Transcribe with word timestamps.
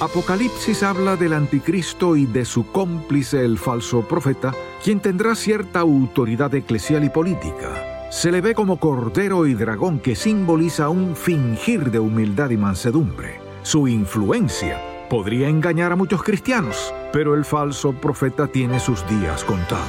Apocalipsis 0.00 0.82
habla 0.82 1.16
del 1.16 1.34
anticristo 1.34 2.16
y 2.16 2.24
de 2.24 2.46
su 2.46 2.66
cómplice 2.72 3.44
el 3.44 3.58
falso 3.58 4.00
profeta, 4.00 4.54
quien 4.82 4.98
tendrá 4.98 5.34
cierta 5.34 5.80
autoridad 5.80 6.54
eclesial 6.54 7.04
y 7.04 7.10
política. 7.10 8.08
Se 8.10 8.32
le 8.32 8.40
ve 8.40 8.54
como 8.54 8.80
cordero 8.80 9.46
y 9.46 9.52
dragón 9.52 10.00
que 10.00 10.16
simboliza 10.16 10.88
un 10.88 11.14
fingir 11.14 11.90
de 11.90 11.98
humildad 11.98 12.48
y 12.48 12.56
mansedumbre. 12.56 13.40
Su 13.62 13.88
influencia 13.88 14.80
podría 15.10 15.48
engañar 15.48 15.92
a 15.92 15.96
muchos 15.96 16.22
cristianos, 16.22 16.94
pero 17.12 17.34
el 17.34 17.44
falso 17.44 17.92
profeta 17.92 18.46
tiene 18.46 18.80
sus 18.80 19.06
días 19.06 19.44
contados. 19.44 19.84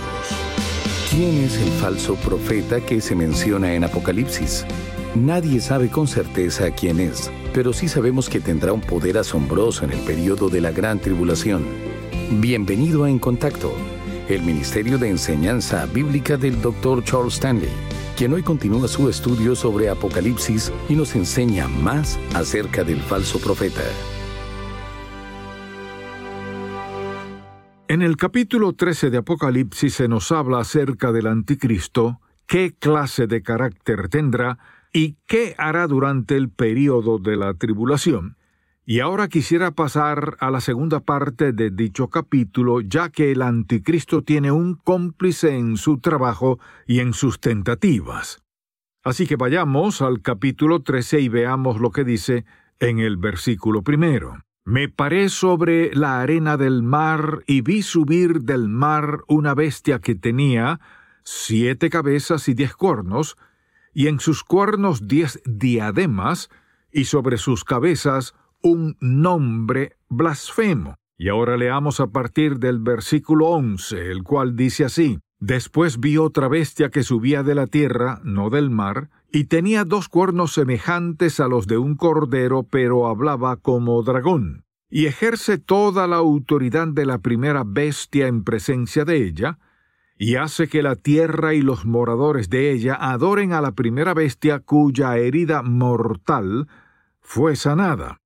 ¿Quién 1.09 1.45
es 1.45 1.57
el 1.57 1.69
falso 1.79 2.15
profeta 2.15 2.81
que 2.81 2.99
se 2.99 3.15
menciona 3.15 3.73
en 3.73 3.85
Apocalipsis? 3.85 4.65
Nadie 5.15 5.59
sabe 5.59 5.89
con 5.89 6.07
certeza 6.07 6.71
quién 6.71 7.01
es, 7.01 7.29
pero 7.53 7.73
sí 7.73 7.89
sabemos 7.89 8.29
que 8.29 8.39
tendrá 8.39 8.71
un 8.71 8.79
poder 8.79 9.17
asombroso 9.17 9.83
en 9.83 9.91
el 9.91 9.99
periodo 10.05 10.47
de 10.47 10.61
la 10.61 10.71
gran 10.71 10.99
tribulación. 10.99 11.65
Bienvenido 12.39 13.03
a 13.03 13.09
En 13.09 13.19
Contacto, 13.19 13.73
el 14.29 14.41
Ministerio 14.43 14.97
de 14.97 15.09
Enseñanza 15.09 15.85
Bíblica 15.87 16.37
del 16.37 16.61
Dr. 16.61 17.03
Charles 17.03 17.33
Stanley, 17.33 17.67
quien 18.15 18.31
hoy 18.31 18.41
continúa 18.41 18.87
su 18.87 19.09
estudio 19.09 19.53
sobre 19.53 19.89
Apocalipsis 19.89 20.71
y 20.87 20.95
nos 20.95 21.13
enseña 21.13 21.67
más 21.67 22.17
acerca 22.33 22.85
del 22.85 23.01
falso 23.01 23.37
profeta. 23.39 23.83
En 27.89 28.01
el 28.01 28.15
capítulo 28.15 28.71
13 28.71 29.09
de 29.09 29.17
Apocalipsis 29.17 29.93
se 29.93 30.07
nos 30.07 30.31
habla 30.31 30.61
acerca 30.61 31.11
del 31.11 31.27
anticristo, 31.27 32.21
qué 32.47 32.73
clase 32.79 33.27
de 33.27 33.43
carácter 33.43 34.07
tendrá, 34.07 34.57
y 34.93 35.17
qué 35.27 35.55
hará 35.57 35.87
durante 35.87 36.35
el 36.35 36.49
período 36.49 37.19
de 37.19 37.37
la 37.37 37.53
tribulación. 37.53 38.37
Y 38.85 38.99
ahora 38.99 39.27
quisiera 39.27 39.71
pasar 39.71 40.37
a 40.39 40.49
la 40.49 40.59
segunda 40.59 41.01
parte 41.01 41.53
de 41.53 41.69
dicho 41.69 42.09
capítulo, 42.09 42.81
ya 42.81 43.09
que 43.09 43.31
el 43.31 43.41
anticristo 43.41 44.23
tiene 44.23 44.51
un 44.51 44.75
cómplice 44.75 45.55
en 45.55 45.77
su 45.77 45.99
trabajo 45.99 46.59
y 46.87 46.99
en 46.99 47.13
sus 47.13 47.39
tentativas. 47.39 48.41
Así 49.03 49.27
que 49.27 49.35
vayamos 49.35 50.01
al 50.01 50.21
capítulo 50.21 50.81
13 50.81 51.21
y 51.21 51.29
veamos 51.29 51.79
lo 51.79 51.91
que 51.91 52.03
dice 52.03 52.45
en 52.79 52.99
el 52.99 53.17
versículo 53.17 53.81
primero. 53.83 54.43
Me 54.65 54.89
paré 54.89 55.29
sobre 55.29 55.93
la 55.95 56.21
arena 56.21 56.57
del 56.57 56.83
mar 56.83 57.43
y 57.47 57.61
vi 57.61 57.81
subir 57.81 58.41
del 58.41 58.67
mar 58.67 59.21
una 59.27 59.55
bestia 59.55 59.99
que 59.99 60.15
tenía 60.15 60.79
siete 61.23 61.89
cabezas 61.89 62.47
y 62.47 62.53
diez 62.53 62.75
cuernos, 62.75 63.37
y 63.93 64.07
en 64.07 64.19
sus 64.19 64.43
cuernos 64.43 65.07
diez 65.07 65.41
diademas, 65.45 66.49
y 66.91 67.05
sobre 67.05 67.37
sus 67.37 67.63
cabezas 67.63 68.33
un 68.61 68.97
nombre 68.99 69.97
blasfemo. 70.09 70.95
Y 71.17 71.29
ahora 71.29 71.55
leamos 71.57 71.99
a 71.99 72.07
partir 72.07 72.57
del 72.57 72.79
versículo 72.79 73.47
once, 73.47 74.11
el 74.11 74.23
cual 74.23 74.55
dice 74.55 74.85
así, 74.85 75.19
Después 75.41 75.99
vi 75.99 76.17
otra 76.17 76.47
bestia 76.47 76.89
que 76.89 77.01
subía 77.01 77.41
de 77.41 77.55
la 77.55 77.65
tierra, 77.65 78.21
no 78.23 78.51
del 78.51 78.69
mar, 78.69 79.09
y 79.31 79.45
tenía 79.45 79.85
dos 79.85 80.07
cuernos 80.07 80.53
semejantes 80.53 81.39
a 81.39 81.47
los 81.47 81.65
de 81.65 81.79
un 81.79 81.95
cordero, 81.95 82.61
pero 82.61 83.07
hablaba 83.07 83.57
como 83.57 84.03
dragón, 84.03 84.65
y 84.87 85.07
ejerce 85.07 85.57
toda 85.57 86.05
la 86.05 86.17
autoridad 86.17 86.89
de 86.89 87.07
la 87.07 87.17
primera 87.17 87.63
bestia 87.65 88.27
en 88.27 88.43
presencia 88.43 89.03
de 89.03 89.25
ella, 89.25 89.57
y 90.23 90.35
hace 90.35 90.67
que 90.67 90.83
la 90.83 90.95
tierra 90.95 91.55
y 91.55 91.63
los 91.63 91.83
moradores 91.83 92.47
de 92.47 92.71
ella 92.71 92.93
adoren 92.93 93.53
a 93.53 93.61
la 93.61 93.71
primera 93.71 94.13
bestia 94.13 94.59
cuya 94.59 95.17
herida 95.17 95.63
mortal 95.63 96.67
fue 97.21 97.55
sanada. 97.55 98.19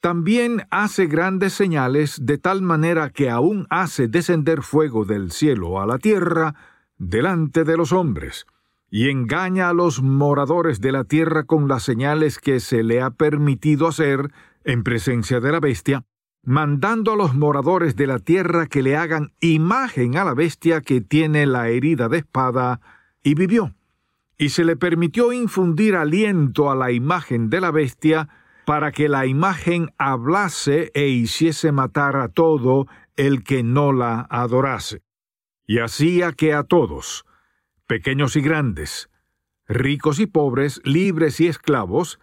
También 0.00 0.62
hace 0.70 1.04
grandes 1.06 1.52
señales 1.52 2.16
de 2.24 2.38
tal 2.38 2.62
manera 2.62 3.10
que 3.10 3.28
aún 3.28 3.66
hace 3.68 4.08
descender 4.08 4.62
fuego 4.62 5.04
del 5.04 5.32
cielo 5.32 5.82
a 5.82 5.86
la 5.86 5.98
tierra 5.98 6.54
delante 6.96 7.64
de 7.64 7.76
los 7.76 7.92
hombres, 7.92 8.46
y 8.88 9.10
engaña 9.10 9.68
a 9.68 9.74
los 9.74 10.00
moradores 10.00 10.80
de 10.80 10.92
la 10.92 11.04
tierra 11.04 11.44
con 11.44 11.68
las 11.68 11.82
señales 11.82 12.38
que 12.38 12.58
se 12.58 12.82
le 12.82 13.02
ha 13.02 13.10
permitido 13.10 13.86
hacer 13.86 14.32
en 14.64 14.82
presencia 14.82 15.40
de 15.40 15.52
la 15.52 15.60
bestia, 15.60 16.06
mandando 16.44 17.12
a 17.12 17.16
los 17.16 17.34
moradores 17.34 17.96
de 17.96 18.06
la 18.06 18.18
tierra 18.18 18.66
que 18.66 18.82
le 18.82 18.96
hagan 18.96 19.32
imagen 19.40 20.16
a 20.16 20.24
la 20.24 20.34
bestia 20.34 20.80
que 20.80 21.00
tiene 21.00 21.46
la 21.46 21.68
herida 21.68 22.08
de 22.08 22.18
espada, 22.18 22.80
y 23.22 23.34
vivió. 23.34 23.74
Y 24.36 24.50
se 24.50 24.64
le 24.64 24.76
permitió 24.76 25.32
infundir 25.32 25.96
aliento 25.96 26.70
a 26.70 26.76
la 26.76 26.92
imagen 26.92 27.50
de 27.50 27.60
la 27.60 27.70
bestia, 27.70 28.28
para 28.66 28.92
que 28.92 29.08
la 29.08 29.26
imagen 29.26 29.92
hablase 29.98 30.90
e 30.94 31.08
hiciese 31.08 31.72
matar 31.72 32.16
a 32.16 32.28
todo 32.28 32.86
el 33.16 33.44
que 33.44 33.62
no 33.62 33.92
la 33.92 34.26
adorase. 34.30 35.02
Y 35.66 35.78
hacía 35.78 36.32
que 36.32 36.54
a 36.54 36.64
todos, 36.64 37.24
pequeños 37.86 38.36
y 38.36 38.40
grandes, 38.40 39.10
ricos 39.66 40.18
y 40.18 40.26
pobres, 40.26 40.80
libres 40.84 41.40
y 41.40 41.48
esclavos, 41.48 42.18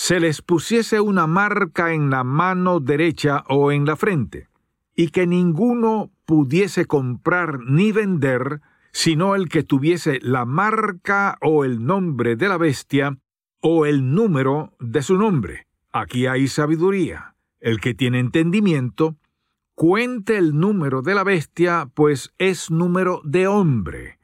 se 0.00 0.18
les 0.18 0.40
pusiese 0.40 0.98
una 0.98 1.26
marca 1.26 1.92
en 1.92 2.08
la 2.08 2.24
mano 2.24 2.80
derecha 2.80 3.44
o 3.50 3.70
en 3.70 3.84
la 3.84 3.96
frente, 3.96 4.48
y 4.96 5.08
que 5.08 5.26
ninguno 5.26 6.10
pudiese 6.24 6.86
comprar 6.86 7.60
ni 7.66 7.92
vender, 7.92 8.62
sino 8.92 9.34
el 9.34 9.50
que 9.50 9.62
tuviese 9.62 10.18
la 10.22 10.46
marca 10.46 11.36
o 11.42 11.66
el 11.66 11.84
nombre 11.84 12.34
de 12.34 12.48
la 12.48 12.56
bestia, 12.56 13.18
o 13.60 13.84
el 13.84 14.14
número 14.14 14.72
de 14.80 15.02
su 15.02 15.18
nombre. 15.18 15.66
Aquí 15.92 16.26
hay 16.26 16.48
sabiduría. 16.48 17.34
El 17.60 17.78
que 17.78 17.92
tiene 17.92 18.20
entendimiento, 18.20 19.18
cuente 19.74 20.38
el 20.38 20.58
número 20.58 21.02
de 21.02 21.14
la 21.14 21.24
bestia, 21.24 21.90
pues 21.92 22.32
es 22.38 22.70
número 22.70 23.20
de 23.22 23.48
hombre, 23.48 24.18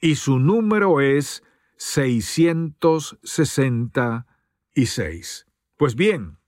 y 0.00 0.16
su 0.16 0.40
número 0.40 1.00
es 1.00 1.44
660 1.76 4.26
y 4.74 4.86
Pues 5.76 5.94
bien, 5.94 6.38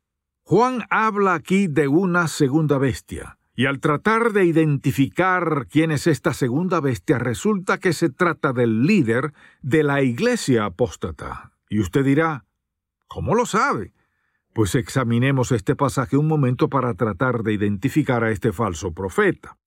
Juan 0.42 0.84
habla 0.90 1.34
aquí 1.34 1.66
de 1.66 1.88
una 1.88 2.28
segunda 2.28 2.78
bestia, 2.78 3.38
y 3.54 3.66
al 3.66 3.80
tratar 3.80 4.32
de 4.32 4.44
identificar 4.44 5.66
quién 5.70 5.90
es 5.90 6.06
esta 6.06 6.32
segunda 6.32 6.80
bestia, 6.80 7.18
resulta 7.18 7.78
que 7.78 7.92
se 7.92 8.08
trata 8.10 8.52
del 8.52 8.86
líder 8.86 9.32
de 9.62 9.82
la 9.82 10.02
iglesia 10.02 10.64
apóstata. 10.64 11.52
Y 11.68 11.80
usted 11.80 12.04
dirá, 12.04 12.44
¿cómo 13.06 13.34
lo 13.34 13.46
sabe? 13.46 13.92
Pues 14.54 14.74
examinemos 14.74 15.52
este 15.52 15.76
pasaje 15.76 16.16
un 16.16 16.28
momento 16.28 16.68
para 16.68 16.94
tratar 16.94 17.42
de 17.42 17.52
identificar 17.52 18.24
a 18.24 18.30
este 18.30 18.52
falso 18.52 18.92
profeta. 18.92 19.58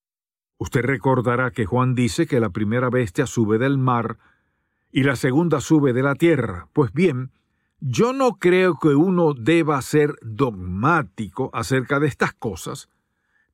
Usted 0.58 0.82
recordará 0.82 1.52
que 1.52 1.66
Juan 1.66 1.94
dice 1.94 2.26
que 2.26 2.40
la 2.40 2.50
primera 2.50 2.90
bestia 2.90 3.28
sube 3.28 3.58
del 3.60 3.78
mar 3.78 4.18
y 4.92 5.04
la 5.04 5.16
segunda 5.16 5.62
sube 5.62 5.94
de 5.94 6.02
la 6.02 6.16
tierra. 6.16 6.68
Pues 6.74 6.92
bien, 6.94 7.32
yo 7.80 8.14
no 8.14 8.40
creo 8.40 8.78
que 8.80 8.90
uno 8.90 9.34
deba 9.34 9.82
ser 9.82 10.16
dogmático 10.22 11.50
acerca 11.54 12.00
de 12.00 12.08
estas 12.08 12.34
cosas, 12.34 12.90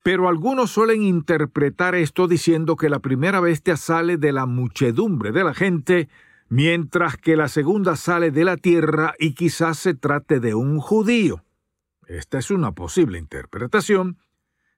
pero 0.01 0.27
algunos 0.27 0.71
suelen 0.71 1.01
interpretar 1.01 1.95
esto 1.95 2.27
diciendo 2.27 2.75
que 2.75 2.89
la 2.89 2.99
primera 2.99 3.39
bestia 3.39 3.77
sale 3.77 4.17
de 4.17 4.31
la 4.31 4.45
muchedumbre 4.45 5.31
de 5.31 5.43
la 5.43 5.53
gente, 5.53 6.09
mientras 6.49 7.17
que 7.17 7.35
la 7.35 7.47
segunda 7.47 7.95
sale 7.95 8.31
de 8.31 8.45
la 8.45 8.57
tierra 8.57 9.13
y 9.19 9.33
quizás 9.33 9.77
se 9.79 9.93
trate 9.93 10.39
de 10.39 10.55
un 10.55 10.79
judío. 10.79 11.43
Esta 12.07 12.37
es 12.37 12.51
una 12.51 12.73
posible 12.73 13.17
interpretación, 13.17 14.17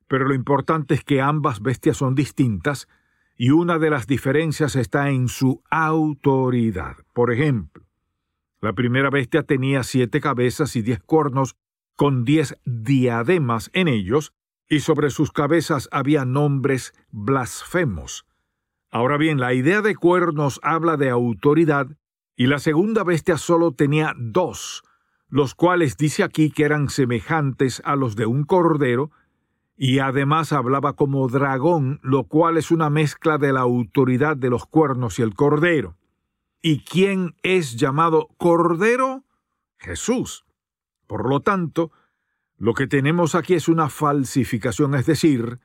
pero 0.07 0.27
lo 0.27 0.35
importante 0.35 0.93
es 0.93 1.03
que 1.03 1.21
ambas 1.21 1.61
bestias 1.61 1.97
son 1.97 2.15
distintas 2.15 2.87
y 3.35 3.49
una 3.49 3.79
de 3.79 3.89
las 3.89 4.07
diferencias 4.07 4.75
está 4.75 5.09
en 5.09 5.27
su 5.27 5.61
autoridad. 5.69 6.97
Por 7.13 7.31
ejemplo, 7.33 7.84
la 8.65 8.73
primera 8.73 9.11
bestia 9.11 9.43
tenía 9.43 9.83
siete 9.83 10.19
cabezas 10.19 10.75
y 10.75 10.81
diez 10.81 10.99
cuernos 10.99 11.55
con 11.95 12.25
diez 12.25 12.57
diademas 12.65 13.69
en 13.73 13.87
ellos, 13.87 14.33
y 14.67 14.79
sobre 14.79 15.11
sus 15.11 15.31
cabezas 15.31 15.87
había 15.91 16.25
nombres 16.25 16.91
blasfemos. 17.11 18.25
Ahora 18.89 19.17
bien, 19.17 19.39
la 19.39 19.53
idea 19.53 19.83
de 19.83 19.95
cuernos 19.95 20.59
habla 20.63 20.97
de 20.97 21.11
autoridad, 21.11 21.85
y 22.35 22.47
la 22.47 22.57
segunda 22.57 23.03
bestia 23.03 23.37
solo 23.37 23.71
tenía 23.71 24.15
dos, 24.17 24.81
los 25.29 25.53
cuales 25.53 25.95
dice 25.95 26.23
aquí 26.23 26.49
que 26.49 26.63
eran 26.63 26.89
semejantes 26.89 27.83
a 27.85 27.95
los 27.95 28.15
de 28.15 28.25
un 28.25 28.45
cordero, 28.45 29.11
y 29.77 29.99
además 29.99 30.53
hablaba 30.53 30.93
como 30.93 31.27
dragón, 31.27 31.99
lo 32.01 32.23
cual 32.23 32.57
es 32.57 32.71
una 32.71 32.89
mezcla 32.89 33.37
de 33.37 33.53
la 33.53 33.59
autoridad 33.59 34.35
de 34.35 34.49
los 34.49 34.65
cuernos 34.65 35.19
y 35.19 35.21
el 35.21 35.35
cordero. 35.35 35.97
¿Y 36.67 36.79
quién 36.79 37.35
es 37.43 37.75
llamado 37.75 38.29
cordero? 38.39 39.23
Jesús. 39.77 40.45
Por 41.05 41.29
lo 41.29 41.41
tanto, 41.41 41.91
lo 42.57 42.73
que 42.73 42.87
tenemos 42.87 43.35
aquí 43.35 43.53
es 43.53 43.67
una 43.67 43.87
falsificación, 43.87 44.95
es 44.95 45.05
decir, 45.05 45.59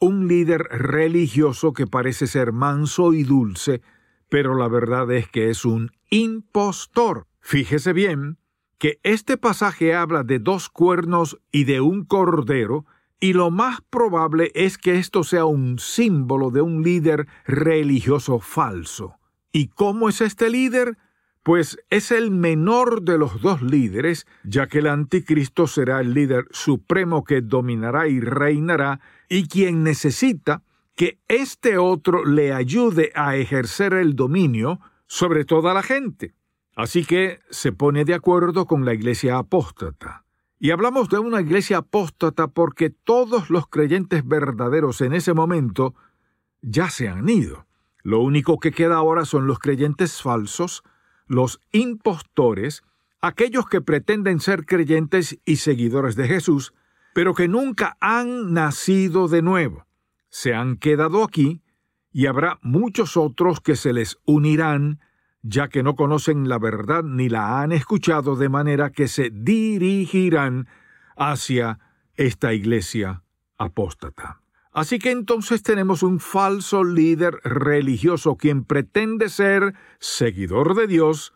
un 0.00 0.28
líder 0.28 0.64
religioso 0.64 1.72
que 1.72 1.86
parece 1.86 2.26
ser 2.26 2.52
manso 2.52 3.14
y 3.14 3.22
dulce, 3.22 3.80
pero 4.28 4.54
la 4.54 4.68
verdad 4.68 5.10
es 5.12 5.30
que 5.30 5.48
es 5.48 5.64
un 5.64 5.92
impostor. 6.10 7.26
Fíjese 7.40 7.94
bien 7.94 8.36
que 8.76 9.00
este 9.02 9.38
pasaje 9.38 9.94
habla 9.94 10.24
de 10.24 10.40
dos 10.40 10.68
cuernos 10.68 11.40
y 11.52 11.64
de 11.64 11.80
un 11.80 12.04
cordero, 12.04 12.84
y 13.18 13.32
lo 13.32 13.50
más 13.50 13.80
probable 13.80 14.52
es 14.54 14.76
que 14.76 14.98
esto 14.98 15.24
sea 15.24 15.46
un 15.46 15.78
símbolo 15.78 16.50
de 16.50 16.60
un 16.60 16.82
líder 16.82 17.28
religioso 17.46 18.40
falso. 18.40 19.18
¿Y 19.56 19.68
cómo 19.68 20.08
es 20.08 20.20
este 20.20 20.50
líder? 20.50 20.98
Pues 21.44 21.78
es 21.88 22.10
el 22.10 22.32
menor 22.32 23.02
de 23.02 23.18
los 23.18 23.40
dos 23.40 23.62
líderes, 23.62 24.26
ya 24.42 24.66
que 24.66 24.80
el 24.80 24.88
anticristo 24.88 25.68
será 25.68 26.00
el 26.00 26.12
líder 26.12 26.46
supremo 26.50 27.22
que 27.22 27.40
dominará 27.40 28.08
y 28.08 28.18
reinará, 28.18 28.98
y 29.28 29.46
quien 29.46 29.84
necesita 29.84 30.64
que 30.96 31.20
este 31.28 31.78
otro 31.78 32.24
le 32.24 32.52
ayude 32.52 33.12
a 33.14 33.36
ejercer 33.36 33.92
el 33.92 34.16
dominio 34.16 34.80
sobre 35.06 35.44
toda 35.44 35.72
la 35.72 35.84
gente. 35.84 36.34
Así 36.74 37.04
que 37.04 37.38
se 37.48 37.70
pone 37.70 38.04
de 38.04 38.14
acuerdo 38.14 38.66
con 38.66 38.84
la 38.84 38.92
iglesia 38.92 39.38
apóstata. 39.38 40.24
Y 40.58 40.72
hablamos 40.72 41.08
de 41.10 41.20
una 41.20 41.40
iglesia 41.40 41.78
apóstata 41.78 42.48
porque 42.48 42.90
todos 42.90 43.50
los 43.50 43.68
creyentes 43.68 44.26
verdaderos 44.26 45.00
en 45.00 45.12
ese 45.12 45.32
momento 45.32 45.94
ya 46.60 46.90
se 46.90 47.08
han 47.08 47.28
ido. 47.28 47.66
Lo 48.04 48.20
único 48.20 48.60
que 48.60 48.70
queda 48.70 48.96
ahora 48.96 49.24
son 49.24 49.46
los 49.46 49.58
creyentes 49.58 50.22
falsos, 50.22 50.84
los 51.26 51.60
impostores, 51.72 52.84
aquellos 53.22 53.66
que 53.66 53.80
pretenden 53.80 54.40
ser 54.40 54.66
creyentes 54.66 55.40
y 55.46 55.56
seguidores 55.56 56.14
de 56.14 56.28
Jesús, 56.28 56.74
pero 57.14 57.34
que 57.34 57.48
nunca 57.48 57.96
han 58.00 58.52
nacido 58.52 59.26
de 59.26 59.40
nuevo. 59.40 59.86
Se 60.28 60.54
han 60.54 60.76
quedado 60.76 61.24
aquí 61.24 61.62
y 62.12 62.26
habrá 62.26 62.58
muchos 62.60 63.16
otros 63.16 63.60
que 63.60 63.74
se 63.74 63.94
les 63.94 64.18
unirán 64.26 65.00
ya 65.46 65.68
que 65.68 65.82
no 65.82 65.94
conocen 65.94 66.48
la 66.48 66.58
verdad 66.58 67.02
ni 67.02 67.28
la 67.28 67.60
han 67.60 67.72
escuchado, 67.72 68.34
de 68.34 68.48
manera 68.48 68.90
que 68.90 69.08
se 69.08 69.30
dirigirán 69.30 70.68
hacia 71.16 71.78
esta 72.16 72.54
iglesia 72.54 73.22
apóstata. 73.58 74.43
Así 74.74 74.98
que 74.98 75.12
entonces 75.12 75.62
tenemos 75.62 76.02
un 76.02 76.18
falso 76.18 76.82
líder 76.82 77.38
religioso 77.44 78.36
quien 78.36 78.64
pretende 78.64 79.28
ser 79.28 79.74
seguidor 80.00 80.74
de 80.74 80.88
Dios 80.88 81.32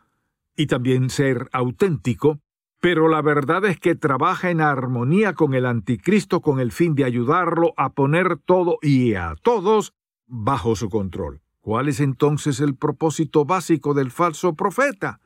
y 0.57 0.67
también 0.67 1.09
ser 1.09 1.49
auténtico, 1.53 2.41
pero 2.81 3.07
la 3.07 3.23
verdad 3.23 3.65
es 3.65 3.79
que 3.79 3.95
trabaja 3.95 4.51
en 4.51 4.61
armonía 4.61 5.35
con 5.35 5.55
el 5.55 5.67
anticristo 5.67 6.41
con 6.41 6.59
el 6.59 6.73
fin 6.73 6.97
de 6.97 7.05
ayudarlo 7.05 7.75
a 7.77 7.93
poner 7.93 8.39
todo 8.39 8.79
y 8.83 9.15
a 9.15 9.37
todos 9.41 9.95
bajo 10.27 10.75
su 10.75 10.89
control. 10.89 11.41
¿Cuál 11.61 11.89
es 11.89 12.01
entonces 12.01 12.59
el 12.59 12.75
propósito 12.75 13.45
básico 13.45 13.95
del 13.95 14.11
falso 14.11 14.55
profeta? 14.55 15.21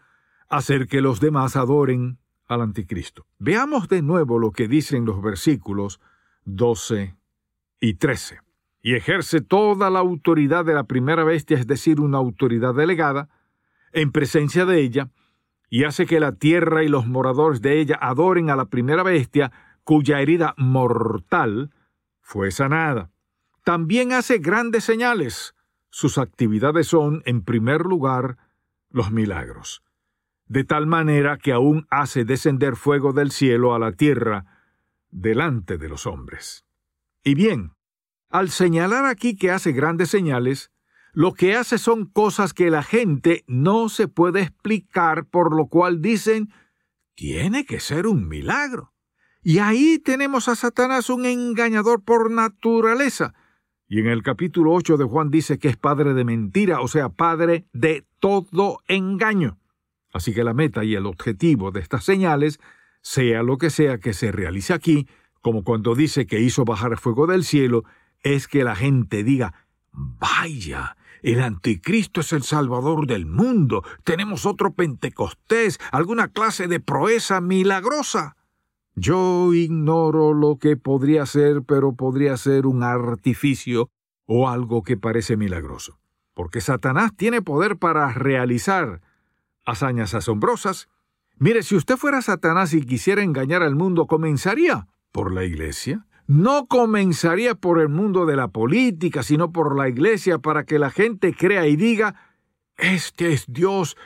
Hacer 0.50 0.86
que 0.86 1.00
los 1.00 1.18
demás 1.18 1.56
adoren 1.56 2.18
al 2.46 2.60
anticristo. 2.60 3.24
Veamos 3.38 3.88
de 3.88 4.02
nuevo 4.02 4.38
lo 4.38 4.50
que 4.50 4.68
dicen 4.68 5.06
los 5.06 5.22
versículos 5.22 5.98
12 6.44 7.14
y 7.82 7.94
13. 7.94 8.38
Y 8.80 8.94
ejerce 8.94 9.40
toda 9.40 9.90
la 9.90 9.98
autoridad 9.98 10.64
de 10.64 10.72
la 10.72 10.84
primera 10.84 11.24
bestia, 11.24 11.58
es 11.58 11.66
decir, 11.66 12.00
una 12.00 12.16
autoridad 12.16 12.74
delegada, 12.74 13.28
en 13.92 14.12
presencia 14.12 14.64
de 14.64 14.80
ella, 14.80 15.10
y 15.68 15.82
hace 15.84 16.06
que 16.06 16.20
la 16.20 16.32
tierra 16.32 16.84
y 16.84 16.88
los 16.88 17.08
moradores 17.08 17.60
de 17.60 17.80
ella 17.80 17.98
adoren 18.00 18.50
a 18.50 18.56
la 18.56 18.66
primera 18.66 19.02
bestia, 19.02 19.50
cuya 19.82 20.20
herida 20.20 20.54
mortal 20.56 21.72
fue 22.20 22.52
sanada. 22.52 23.10
También 23.64 24.12
hace 24.12 24.38
grandes 24.38 24.84
señales, 24.84 25.54
sus 25.90 26.18
actividades 26.18 26.86
son, 26.86 27.22
en 27.26 27.42
primer 27.42 27.82
lugar, 27.82 28.38
los 28.90 29.10
milagros, 29.10 29.82
de 30.46 30.62
tal 30.62 30.86
manera 30.86 31.36
que 31.36 31.52
aún 31.52 31.88
hace 31.90 32.24
descender 32.24 32.76
fuego 32.76 33.12
del 33.12 33.32
cielo 33.32 33.74
a 33.74 33.80
la 33.80 33.90
tierra 33.90 34.44
delante 35.10 35.78
de 35.78 35.88
los 35.88 36.06
hombres. 36.06 36.64
Y 37.24 37.34
bien, 37.34 37.72
al 38.30 38.50
señalar 38.50 39.06
aquí 39.06 39.36
que 39.36 39.50
hace 39.50 39.72
grandes 39.72 40.10
señales, 40.10 40.70
lo 41.12 41.32
que 41.34 41.54
hace 41.54 41.78
son 41.78 42.06
cosas 42.06 42.54
que 42.54 42.70
la 42.70 42.82
gente 42.82 43.44
no 43.46 43.88
se 43.88 44.08
puede 44.08 44.42
explicar, 44.42 45.26
por 45.26 45.54
lo 45.54 45.66
cual 45.66 46.00
dicen, 46.00 46.52
tiene 47.14 47.64
que 47.64 47.80
ser 47.80 48.06
un 48.06 48.28
milagro. 48.28 48.92
Y 49.42 49.58
ahí 49.58 49.98
tenemos 49.98 50.48
a 50.48 50.56
Satanás 50.56 51.10
un 51.10 51.26
engañador 51.26 52.02
por 52.02 52.30
naturaleza, 52.30 53.34
y 53.92 54.00
en 54.00 54.06
el 54.06 54.22
capítulo 54.22 54.72
8 54.72 54.96
de 54.96 55.04
Juan 55.04 55.30
dice 55.30 55.58
que 55.58 55.68
es 55.68 55.76
padre 55.76 56.14
de 56.14 56.24
mentira, 56.24 56.80
o 56.80 56.88
sea, 56.88 57.10
padre 57.10 57.66
de 57.74 58.06
todo 58.20 58.78
engaño. 58.88 59.58
Así 60.14 60.32
que 60.32 60.44
la 60.44 60.54
meta 60.54 60.82
y 60.82 60.94
el 60.94 61.04
objetivo 61.04 61.72
de 61.72 61.80
estas 61.80 62.02
señales, 62.02 62.58
sea 63.02 63.42
lo 63.42 63.58
que 63.58 63.68
sea 63.68 63.98
que 63.98 64.14
se 64.14 64.32
realice 64.32 64.72
aquí, 64.72 65.08
como 65.42 65.64
cuando 65.64 65.94
dice 65.94 66.26
que 66.26 66.40
hizo 66.40 66.64
bajar 66.64 66.96
fuego 66.98 67.26
del 67.26 67.44
cielo, 67.44 67.84
es 68.22 68.46
que 68.48 68.64
la 68.64 68.76
gente 68.76 69.24
diga, 69.24 69.52
vaya, 69.92 70.96
el 71.22 71.42
anticristo 71.42 72.20
es 72.20 72.32
el 72.32 72.44
salvador 72.44 73.06
del 73.06 73.26
mundo, 73.26 73.82
tenemos 74.04 74.46
otro 74.46 74.72
Pentecostés, 74.72 75.78
alguna 75.90 76.28
clase 76.28 76.68
de 76.68 76.80
proeza 76.80 77.40
milagrosa. 77.40 78.36
Yo 78.94 79.52
ignoro 79.52 80.32
lo 80.32 80.58
que 80.58 80.76
podría 80.76 81.26
ser, 81.26 81.62
pero 81.62 81.94
podría 81.94 82.36
ser 82.36 82.66
un 82.66 82.82
artificio 82.82 83.90
o 84.26 84.48
algo 84.48 84.82
que 84.82 84.96
parece 84.96 85.36
milagroso. 85.36 85.98
Porque 86.34 86.60
Satanás 86.60 87.12
tiene 87.16 87.42
poder 87.42 87.78
para 87.78 88.12
realizar 88.12 89.00
hazañas 89.64 90.14
asombrosas. 90.14 90.88
Mire, 91.38 91.62
si 91.62 91.74
usted 91.74 91.96
fuera 91.96 92.22
Satanás 92.22 92.74
y 92.74 92.84
quisiera 92.84 93.22
engañar 93.22 93.62
al 93.62 93.74
mundo, 93.74 94.06
comenzaría 94.06 94.86
por 95.12 95.32
la 95.32 95.44
iglesia. 95.44 96.06
No 96.26 96.66
comenzaría 96.66 97.54
por 97.54 97.80
el 97.80 97.88
mundo 97.88 98.26
de 98.26 98.36
la 98.36 98.48
política, 98.48 99.22
sino 99.22 99.52
por 99.52 99.76
la 99.76 99.88
iglesia 99.88 100.38
para 100.38 100.64
que 100.64 100.78
la 100.78 100.90
gente 100.90 101.34
crea 101.34 101.66
y 101.66 101.76
diga, 101.76 102.14
este 102.76 103.32
es 103.32 103.44
Dios, 103.46 103.96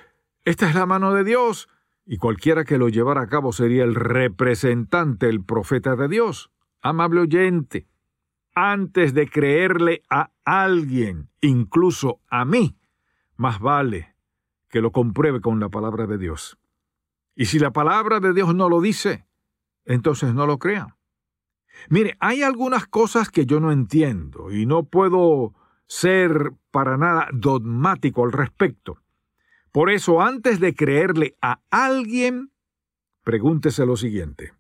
esta 0.45 0.69
es 0.69 0.75
la 0.75 0.87
mano 0.87 1.15
de 1.15 1.25
Dios, 1.25 1.69
y 2.05 2.19
cualquiera 2.19 2.65
que 2.65 2.79
lo 2.79 2.89
llevara 2.89 3.23
a 3.23 3.29
cabo 3.29 3.53
sería 3.53 3.85
el 3.85 3.95
representante, 3.95 5.29
el 5.29 5.43
profeta 5.43 5.97
de 5.97 6.09
Dios. 6.09 6.51
Amable 6.81 7.21
oyente, 7.21 7.89
antes 8.55 9.13
de 9.13 9.29
creerle 9.29 10.03
a 10.09 10.31
alguien, 10.45 11.31
incluso 11.41 12.21
a 12.29 12.45
mí, 12.45 12.77
más 13.37 13.61
vale 13.61 14.15
que 14.69 14.81
lo 14.81 14.93
compruebe 14.93 15.41
con 15.41 15.61
la 15.61 15.69
palabra 15.69 16.07
de 16.07 16.17
Dios. 16.17 16.59
Y 17.35 17.47
si 17.47 17.59
la 17.59 17.73
palabra 17.73 18.21
de 18.21 18.33
Dios 18.33 18.55
no 18.55 18.69
lo 18.69 18.81
dice, 18.81 19.27
entonces 19.85 20.33
no 20.33 20.47
lo 20.47 20.59
crea. 20.59 20.96
Mire, 21.89 22.17
hay 22.21 22.43
algunas 22.43 22.87
cosas 22.87 23.31
que 23.31 23.47
yo 23.47 23.61
no 23.61 23.73
entiendo 23.73 24.51
y 24.51 24.67
no 24.67 24.85
puedo 24.85 25.55
ser 25.87 26.53
para 26.71 26.97
nada 26.97 27.29
dogmático 27.33 28.25
al 28.25 28.33
respecto. 28.33 28.99
Por 29.73 29.91
eso, 29.91 30.23
antes 30.23 30.59
de 30.59 30.75
creerle 30.75 31.37
a 31.43 31.61
alguien, 31.71 32.51
pregúntese 33.25 33.85
lo 33.87 33.97
siguiente. 33.97 34.53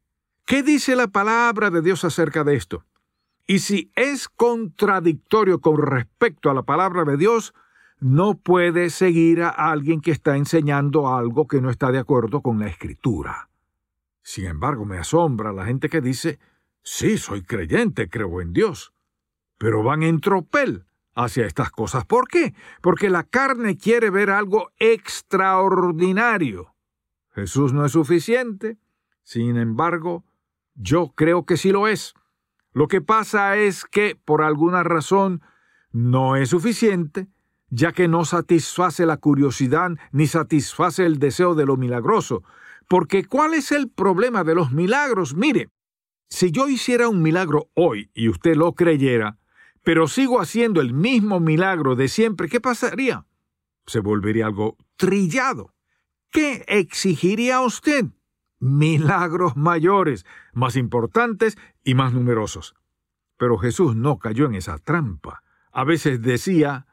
¿Qué 0.44 0.62
dice 0.62 0.94
la 0.94 1.08
palabra 1.08 1.70
de 1.70 1.82
Dios 1.82 2.04
acerca 2.04 2.44
de 2.44 2.54
esto? 2.54 2.84
Y 3.46 3.60
si 3.60 3.90
es 3.94 4.28
contradictorio 4.28 5.60
con 5.60 5.80
respecto 5.80 6.50
a 6.50 6.54
la 6.54 6.64
palabra 6.64 7.04
de 7.04 7.16
Dios, 7.16 7.54
no 7.98 8.36
puede 8.36 8.90
seguir 8.90 9.42
a 9.42 9.48
alguien 9.48 10.00
que 10.00 10.10
está 10.10 10.36
enseñando 10.36 11.14
algo 11.14 11.46
que 11.46 11.60
no 11.60 11.70
está 11.70 11.90
de 11.90 11.98
acuerdo 11.98 12.42
con 12.42 12.58
la 12.58 12.66
escritura. 12.66 13.48
Sin 14.22 14.46
embargo, 14.46 14.84
me 14.84 14.98
asombra 14.98 15.52
la 15.52 15.64
gente 15.64 15.88
que 15.88 16.00
dice, 16.00 16.38
Sí, 16.88 17.18
soy 17.18 17.42
creyente, 17.42 18.08
creo 18.08 18.40
en 18.40 18.52
Dios. 18.52 18.92
Pero 19.58 19.82
van 19.82 20.04
en 20.04 20.20
tropel 20.20 20.86
hacia 21.16 21.44
estas 21.44 21.72
cosas. 21.72 22.04
¿Por 22.04 22.28
qué? 22.28 22.54
Porque 22.80 23.10
la 23.10 23.24
carne 23.24 23.76
quiere 23.76 24.08
ver 24.08 24.30
algo 24.30 24.70
extraordinario. 24.78 26.76
Jesús 27.34 27.72
no 27.72 27.84
es 27.84 27.90
suficiente. 27.90 28.78
Sin 29.24 29.56
embargo, 29.56 30.24
yo 30.76 31.12
creo 31.16 31.44
que 31.44 31.56
sí 31.56 31.72
lo 31.72 31.88
es. 31.88 32.14
Lo 32.72 32.86
que 32.86 33.00
pasa 33.00 33.56
es 33.56 33.84
que, 33.84 34.14
por 34.24 34.42
alguna 34.42 34.84
razón, 34.84 35.42
no 35.90 36.36
es 36.36 36.50
suficiente, 36.50 37.26
ya 37.68 37.90
que 37.90 38.06
no 38.06 38.24
satisface 38.24 39.06
la 39.06 39.16
curiosidad 39.16 39.90
ni 40.12 40.28
satisface 40.28 41.04
el 41.04 41.18
deseo 41.18 41.56
de 41.56 41.66
lo 41.66 41.76
milagroso. 41.76 42.44
Porque 42.86 43.24
¿cuál 43.24 43.54
es 43.54 43.72
el 43.72 43.90
problema 43.90 44.44
de 44.44 44.54
los 44.54 44.70
milagros? 44.70 45.34
Mire, 45.34 45.68
si 46.28 46.50
yo 46.50 46.68
hiciera 46.68 47.08
un 47.08 47.22
milagro 47.22 47.70
hoy 47.74 48.10
y 48.14 48.28
usted 48.28 48.56
lo 48.56 48.72
creyera, 48.74 49.38
pero 49.82 50.08
sigo 50.08 50.40
haciendo 50.40 50.80
el 50.80 50.92
mismo 50.92 51.38
milagro 51.38 51.94
de 51.94 52.08
siempre, 52.08 52.48
¿qué 52.48 52.60
pasaría? 52.60 53.24
Se 53.86 54.00
volvería 54.00 54.46
algo 54.46 54.76
trillado. 54.96 55.74
¿Qué 56.32 56.64
exigiría 56.66 57.60
usted? 57.60 58.06
Milagros 58.58 59.56
mayores, 59.56 60.26
más 60.52 60.76
importantes 60.76 61.56
y 61.84 61.94
más 61.94 62.12
numerosos. 62.12 62.74
Pero 63.36 63.58
Jesús 63.58 63.94
no 63.94 64.18
cayó 64.18 64.46
en 64.46 64.56
esa 64.56 64.78
trampa. 64.78 65.42
A 65.70 65.84
veces 65.84 66.20
decía, 66.20 66.86